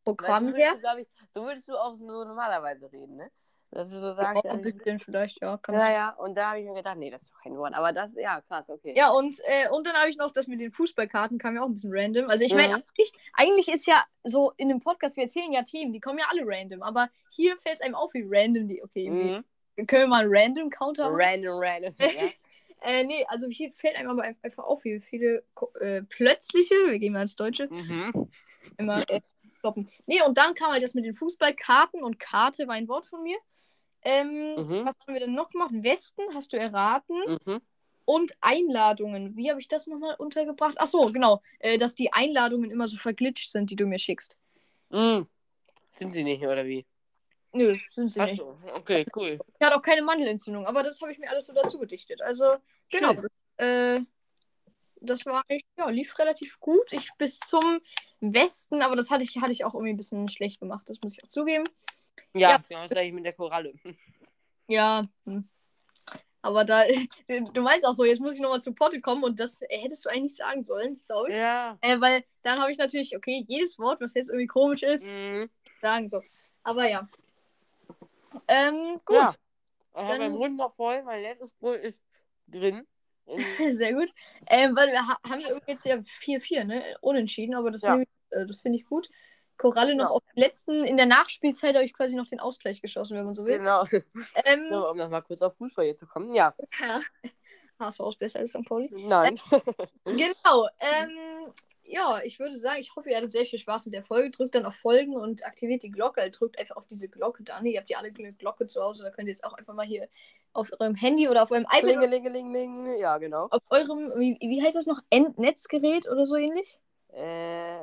Programm 0.05 0.55
her. 0.55 0.73
würdest, 0.73 0.85
du, 0.85 0.99
ich, 1.03 1.33
so 1.33 1.43
würdest 1.45 1.69
du 1.69 1.77
auch 1.77 1.95
so 1.95 2.05
normalerweise 2.25 2.91
reden, 2.91 3.17
ne? 3.17 3.31
Dass 3.71 3.91
du 3.91 4.01
so 4.01 4.09
Ja, 4.09 4.15
sagst, 4.15 4.47
ein 4.47 4.63
bisschen 4.63 4.99
vielleicht, 4.99 5.43
ja. 5.43 5.59
Kann 5.59 5.75
ja, 5.75 5.91
ja, 5.91 6.11
und 6.15 6.35
da 6.35 6.49
habe 6.51 6.61
ich 6.61 6.67
mir 6.67 6.73
gedacht, 6.75 6.97
nee, 6.97 7.11
das 7.11 7.25
ist 7.25 7.33
doch 7.35 7.43
kein 7.43 7.55
Wort. 7.59 7.75
Aber 7.75 7.93
das, 7.93 8.11
ja, 8.15 8.41
krass, 8.41 8.65
okay. 8.71 8.95
Ja, 8.97 9.11
und, 9.11 9.37
äh, 9.45 9.69
und 9.69 9.87
dann 9.87 9.95
habe 9.95 10.09
ich 10.09 10.17
noch 10.17 10.33
das 10.33 10.47
mit 10.47 10.61
den 10.61 10.73
Fußballkarten, 10.73 11.37
kam 11.37 11.55
ja 11.57 11.63
auch 11.63 11.67
ein 11.67 11.75
bisschen 11.75 11.93
random. 11.93 12.31
Also 12.31 12.47
ich 12.47 12.55
meine, 12.55 12.69
Mhm. 12.69 12.75
eigentlich, 12.77 13.13
eigentlich 13.35 13.69
ist 13.69 13.87
ja 13.87 14.03
so 14.25 14.53
in 14.57 14.71
dem 14.71 14.81
Podcast, 14.81 15.17
wir 15.17 15.25
erzählen 15.25 15.53
ja 15.53 15.63
Themen, 15.63 15.93
die 15.93 16.01
kommen 16.01 16.19
ja 16.19 16.25
alle 16.31 16.43
random, 16.47 16.83
aber 16.83 17.11
hier 17.29 17.59
fällt 17.59 17.75
es 17.77 17.81
einem 17.83 17.95
auf, 17.95 18.15
wie 18.15 18.25
random 18.27 18.67
die. 18.69 18.83
Okay, 18.83 19.11
Mhm. 19.11 19.45
Können 19.87 20.03
wir 20.03 20.07
mal 20.09 20.23
einen 20.25 20.35
Random-Counter 20.37 21.11
machen? 21.11 21.21
Random, 21.21 21.59
random. 21.59 21.95
Ja. 22.01 22.91
Äh, 22.91 23.03
nee, 23.05 23.25
also 23.27 23.49
hier 23.49 23.73
fällt 23.75 23.97
einem 23.97 24.11
aber 24.11 24.23
ein- 24.23 24.37
einfach 24.43 24.63
auf, 24.65 24.85
wie 24.85 25.01
viele 25.01 25.43
äh, 25.81 26.03
plötzliche, 26.03 26.75
wir 26.87 26.99
gehen 27.01 27.13
mal 27.13 27.23
ins 27.23 27.35
Deutsche, 27.35 27.67
mhm. 27.69 28.31
immer 28.77 29.09
äh, 29.11 29.21
kloppen. 29.59 29.89
Nee, 30.07 30.23
und 30.23 30.39
dann 30.39 30.55
kam 30.55 30.71
halt 30.71 30.85
das 30.85 30.95
mit 30.95 31.05
den 31.05 31.15
Fußballkarten 31.17 32.03
und 32.05 32.21
Karte 32.21 32.69
war 32.69 32.77
ein 32.77 32.87
Wort 32.87 33.07
von 33.07 33.23
mir. 33.25 33.37
Ähm, 34.03 34.55
Mhm. 34.55 34.87
Was 34.87 34.95
haben 35.01 35.13
wir 35.15 35.19
denn 35.21 35.35
noch 35.35 35.51
gemacht? 35.51 35.71
Westen 35.73 36.23
hast 36.35 36.53
du 36.53 36.57
erraten. 36.57 37.17
Mhm. 37.45 37.61
Und 38.05 38.33
Einladungen. 38.41 39.37
Wie 39.37 39.51
habe 39.51 39.61
ich 39.61 39.67
das 39.67 39.89
nochmal 39.89 40.15
untergebracht? 40.17 40.77
Ach 40.79 40.87
so, 40.87 41.01
genau. 41.07 41.43
Äh, 41.59 41.79
dass 41.79 41.97
die 41.97 42.13
Einladungen 42.13 42.71
immer 42.71 42.87
so 42.87 42.97
verglitscht 42.97 43.51
sind, 43.51 43.71
die 43.71 43.77
du 43.77 43.87
mir 43.87 43.99
schickst. 43.99 44.39
Mhm. 44.91 45.27
Sind 45.97 46.13
sie 46.13 46.23
nicht, 46.23 46.43
oder 46.45 46.65
wie? 46.65 46.87
Nö, 47.59 47.77
sind 47.93 48.11
sie 48.11 48.21
nicht. 48.21 48.41
Achso, 48.41 48.57
okay, 48.75 49.05
cool. 49.17 49.39
Ich 49.59 49.67
hatte 49.67 49.77
auch 49.77 49.83
keine 49.83 50.03
Mandelentzündung, 50.03 50.65
aber 50.67 50.85
das 50.85 51.01
habe 51.03 51.11
ich 51.13 51.19
mir 51.19 51.29
alles 51.29 51.47
so 51.47 51.53
dazu 51.53 51.79
gedichtet. 51.79 52.23
Also, 52.23 52.55
genau. 52.89 53.15
Äh, 53.57 54.01
das 55.01 55.27
war 55.27 55.43
ja, 55.77 55.89
lief 55.91 56.17
relativ 56.19 56.59
gut. 56.61 56.93
Ich 56.93 57.11
bis 57.19 57.41
zum 57.41 57.81
Westen, 58.21 58.81
aber 58.83 58.95
das 58.95 59.11
hatte 59.11 59.25
ich, 59.25 59.37
hatte 59.39 59.51
ich 59.53 59.65
auch 59.65 59.75
irgendwie 59.75 59.93
ein 59.93 59.97
bisschen 59.97 60.29
schlecht 60.29 60.61
gemacht, 60.61 60.89
das 60.89 60.99
muss 61.03 61.17
ich 61.19 61.25
auch 61.25 61.29
zugeben. 61.29 61.65
Ja, 62.33 62.51
Ja. 62.51 62.59
genau, 62.69 62.83
das 62.83 62.91
sage 62.91 63.07
ich 63.09 63.13
mit 63.13 63.25
der 63.25 63.33
Koralle. 63.33 63.75
Ja, 64.71 65.09
hm. 65.25 65.49
aber 66.43 66.63
da, 66.63 66.85
du 67.55 67.63
meinst 67.63 67.87
auch 67.87 67.95
so, 67.95 68.05
jetzt 68.05 68.21
muss 68.21 68.35
ich 68.35 68.41
nochmal 68.41 68.61
zu 68.61 68.75
Potte 68.75 69.01
kommen 69.01 69.25
und 69.25 69.41
das 69.41 69.63
hättest 69.67 70.05
du 70.05 70.11
eigentlich 70.11 70.37
sagen 70.37 70.63
sollen, 70.63 71.01
glaube 71.07 71.31
ich. 71.31 71.37
Ja. 71.37 71.79
Äh, 71.81 71.99
weil 72.03 72.23
dann 72.43 72.61
habe 72.61 72.71
ich 72.71 72.77
natürlich, 72.77 73.17
okay, 73.17 73.47
jedes 73.49 73.79
Wort, 73.79 74.03
was 74.03 74.13
jetzt 74.13 74.29
irgendwie 74.29 74.47
komisch 74.47 74.83
ist, 74.83 75.09
Mhm. 75.09 75.49
sagen 75.81 76.11
so. 76.11 76.21
Aber 76.65 76.87
ja. 76.87 77.09
Ähm, 78.49 78.99
gut. 79.05 79.17
Ja. 79.17 79.35
Ich 79.95 80.05
habe 80.05 80.19
meinen 80.19 80.37
Mund 80.37 80.57
noch 80.57 80.75
voll, 80.75 81.03
mein 81.03 81.23
letztes 81.23 81.51
Brot 81.53 81.77
ist 81.81 82.01
drin. 82.47 82.87
In- 83.27 83.39
Sehr 83.75 83.93
gut. 83.95 84.13
Ähm, 84.49 84.77
weil 84.77 84.89
wir 84.93 85.07
ha 85.07 85.19
haben 85.29 85.41
ja 85.41 85.49
irgendwie 85.49 85.73
jetzt 85.73 85.85
ja 85.85 85.97
4-4, 85.97 86.65
ne? 86.65 86.83
Unentschieden, 87.01 87.55
aber 87.55 87.71
das, 87.71 87.83
Ja. 87.83 87.99
äh, 88.31 88.47
das 88.47 88.61
finde 88.61 88.79
ich 88.79 88.87
gut. 88.87 89.09
Koralle 89.57 89.97
noch 89.97 90.05
Ja. 90.05 90.11
auf 90.11 90.23
den 90.35 90.41
letzten, 90.41 90.85
in 90.85 90.97
der 90.97 91.07
Nachspielzeit 91.07 91.75
habe 91.75 91.85
ich 91.85 91.93
quasi 91.93 92.15
noch 92.15 92.27
den 92.27 92.39
Ausgleich 92.39 92.81
geschossen, 92.81 93.17
wenn 93.17 93.25
man 93.25 93.35
so 93.35 93.45
will. 93.45 93.59
Genau. 93.59 93.85
Ähm, 94.45 94.69
Nur 94.71 94.91
um 94.91 94.97
nochmal 94.97 95.23
kurz 95.23 95.43
auf 95.43 95.57
Fußball 95.57 95.85
hier 95.85 95.95
zu 95.95 96.07
kommen. 96.07 96.33
Ja. 96.33 96.55
ja. 96.81 97.01
HSV 97.81 98.01
ist 98.09 98.19
besser 98.19 98.39
als 98.41 98.51
St. 98.51 98.65
Pauli. 98.65 98.89
Nein. 98.93 99.39
Genau. 100.05 100.69
Ähm, 100.81 101.53
ja, 101.89 102.21
ich 102.23 102.39
würde 102.39 102.57
sagen, 102.57 102.81
ich 102.81 102.95
hoffe, 102.95 103.11
ihr 103.11 103.17
hattet 103.17 103.31
sehr 103.31 103.47
viel 103.47 103.59
Spaß 103.59 103.87
mit 103.87 103.95
der 103.95 104.05
Folge. 104.05 104.31
Drückt 104.31 104.55
dann 104.55 104.67
auf 104.67 104.75
Folgen 104.75 105.17
und 105.17 105.45
aktiviert 105.47 105.83
die 105.83 105.91
Glocke. 105.91 106.21
Also 106.21 106.39
drückt 106.39 106.59
einfach 106.59 106.77
auf 106.77 106.87
diese 106.87 107.09
Glocke 107.09 107.43
da. 107.43 107.61
Ihr 107.63 107.81
habt 107.81 107.91
ja 107.91 107.99
alle 107.99 108.13
eine 108.17 108.33
Glocke 108.35 108.67
zu 108.67 108.83
Hause. 108.83 109.05
Da 109.05 109.11
könnt 109.11 109.29
ihr 109.29 109.33
jetzt 109.33 109.45
auch 109.45 109.55
einfach 109.55 109.75
mal 109.75 109.87
hier 109.87 110.09
auf 110.53 110.71
eurem 110.79 110.95
Handy 110.95 111.29
oder 111.29 111.43
auf 111.43 111.51
eurem 111.51 111.65
iPad, 111.65 111.81
Klingelingeling. 111.81 112.99
Ja, 112.99 113.19
genau. 113.19 113.49
auf 113.51 113.63
eurem, 113.71 114.13
wie, 114.17 114.37
wie 114.41 114.63
heißt 114.63 114.77
das 114.77 114.87
noch? 114.87 115.01
End 115.11 115.39
Netzgerät 115.39 116.09
oder 116.09 116.27
so 116.27 116.37
ähnlich? 116.37 116.79
Äh, 117.13 117.79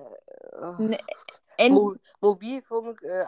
oh. 0.62 0.76
Ne- 0.80 1.00
Mo 1.70 1.96
Mobilfunk, 2.20 3.02
äh. 3.04 3.26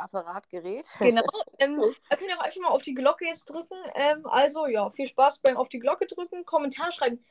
Genau. 1.00 1.22
Ähm, 1.60 1.82
da 2.08 2.16
könnt 2.16 2.30
ihr 2.30 2.38
auch 2.38 2.44
einfach 2.44 2.62
mal 2.62 2.70
auf 2.70 2.84
die 2.84 2.94
Glocke 2.94 3.26
jetzt 3.26 3.46
drücken. 3.46 3.78
Ähm, 3.96 4.28
also, 4.28 4.68
ja, 4.68 4.92
viel 4.92 5.08
Spaß 5.08 5.40
beim 5.40 5.58
auf 5.58 5.70
die 5.70 5.80
Glocke 5.80 6.06
drücken, 6.06 6.46
Kommentar 6.46 6.92
schreiben. 6.92 7.26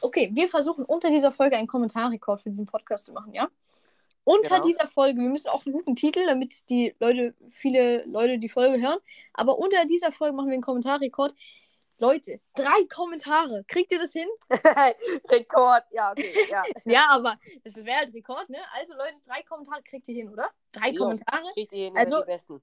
Okay, 0.00 0.30
wir 0.32 0.48
versuchen 0.48 0.84
unter 0.84 1.10
dieser 1.10 1.32
Folge 1.32 1.56
einen 1.56 1.66
Kommentarrekord 1.66 2.40
für 2.42 2.50
diesen 2.50 2.66
Podcast 2.66 3.04
zu 3.06 3.12
machen, 3.12 3.32
ja? 3.34 3.48
Unter 4.26 4.56
Genau. 4.56 4.62
dieser 4.66 4.88
Folge, 4.88 5.20
wir 5.20 5.28
müssen 5.28 5.48
auch 5.48 5.66
einen 5.66 5.74
guten 5.74 5.94
Titel, 5.96 6.24
damit 6.26 6.68
die 6.70 6.94
Leute, 6.98 7.34
viele 7.50 8.04
Leute 8.06 8.38
die 8.38 8.48
Folge 8.48 8.80
hören. 8.80 8.98
Aber 9.34 9.58
unter 9.58 9.84
dieser 9.84 10.12
Folge 10.12 10.34
machen 10.34 10.46
wir 10.48 10.54
einen 10.54 10.62
Kommentarrekord. 10.62 11.34
Leute, 11.98 12.40
drei 12.54 12.84
Kommentare. 12.92 13.64
Kriegt 13.68 13.92
ihr 13.92 13.98
das 13.98 14.12
hin? 14.12 14.26
Rekord. 15.30 15.84
Ja, 15.90 16.10
okay. 16.12 16.32
Ja. 16.50 16.62
Ja, 16.84 17.06
aber 17.10 17.38
das 17.64 17.76
wäre 17.76 17.98
halt 17.98 18.14
Rekord, 18.14 18.48
ne? 18.48 18.58
Also, 18.78 18.94
Leute, 18.94 19.14
drei 19.26 19.42
Kommentare 19.42 19.82
kriegt 19.82 20.08
ihr 20.08 20.14
hin, 20.14 20.28
oder? 20.30 20.48
Drei 20.72 20.90
Jo. 20.90 21.02
Kommentare. 21.02 21.44
Kriegt 21.52 21.72
ihr 21.72 21.84
hin, 21.86 21.96
Also- 21.96 22.20
die 22.20 22.26
besten. 22.26 22.62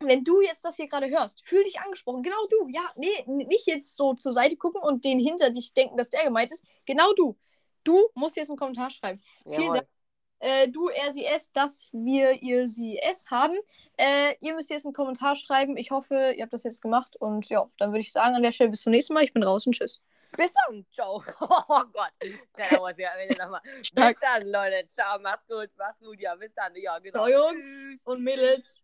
Wenn 0.00 0.24
du 0.24 0.40
jetzt 0.40 0.64
das 0.64 0.76
hier 0.76 0.88
gerade 0.88 1.08
hörst, 1.08 1.42
fühl 1.44 1.62
dich 1.62 1.80
angesprochen. 1.80 2.22
Genau 2.22 2.46
du. 2.50 2.68
Ja, 2.68 2.92
nee, 2.96 3.24
nicht 3.26 3.66
jetzt 3.66 3.96
so 3.96 4.14
zur 4.14 4.32
Seite 4.32 4.56
gucken 4.56 4.80
und 4.82 5.04
den 5.04 5.18
hinter 5.18 5.50
dich 5.50 5.74
denken, 5.74 5.96
dass 5.96 6.10
der 6.10 6.24
gemeint 6.24 6.52
ist. 6.52 6.64
Genau 6.84 7.12
du. 7.14 7.36
Du 7.84 8.08
musst 8.14 8.36
jetzt 8.36 8.50
einen 8.50 8.58
Kommentar 8.58 8.90
schreiben. 8.90 9.20
Vielen 9.44 9.62
Jawohl. 9.62 9.76
Dank. 9.76 9.88
Äh, 10.38 10.68
du, 10.68 10.88
er, 10.88 11.10
sie, 11.10 11.24
es, 11.24 11.50
dass 11.52 11.88
wir, 11.92 12.42
ihr, 12.42 12.68
sie, 12.68 12.98
es 12.98 13.30
haben. 13.30 13.56
Äh, 13.96 14.34
ihr 14.40 14.54
müsst 14.54 14.70
jetzt 14.70 14.84
einen 14.84 14.92
Kommentar 14.92 15.34
schreiben. 15.34 15.76
Ich 15.76 15.90
hoffe, 15.90 16.34
ihr 16.36 16.42
habt 16.42 16.52
das 16.52 16.64
jetzt 16.64 16.82
gemacht. 16.82 17.16
Und 17.16 17.48
ja, 17.48 17.70
dann 17.78 17.90
würde 17.90 18.00
ich 18.00 18.12
sagen, 18.12 18.34
an 18.34 18.42
der 18.42 18.52
Stelle 18.52 18.70
bis 18.70 18.82
zum 18.82 18.92
nächsten 18.92 19.14
Mal. 19.14 19.24
Ich 19.24 19.32
bin 19.32 19.42
raus 19.42 19.66
und 19.66 19.72
tschüss. 19.72 20.02
Bis 20.36 20.52
dann. 20.52 20.84
Ciao. 20.92 21.22
Oh 21.40 21.82
Gott. 21.92 22.12
Da 22.52 22.78
muss 22.78 22.98
ich 22.98 23.08
am 23.08 23.18
Ende 23.18 23.42
nochmal. 23.42 23.62
Bis 23.64 23.90
dann, 24.20 24.46
Leute. 24.48 24.86
Ciao. 24.88 25.18
Macht's 25.20 25.46
gut. 25.48 25.70
Macht's 25.78 26.00
gut. 26.00 26.20
Ja, 26.20 26.34
bis 26.34 26.52
dann. 26.54 26.74
Ja, 26.76 26.98
genau. 26.98 27.26
Ciao, 27.26 27.28
Jungs 27.28 27.86
Tschüss. 27.86 28.00
und 28.04 28.22
Mädels. 28.22 28.82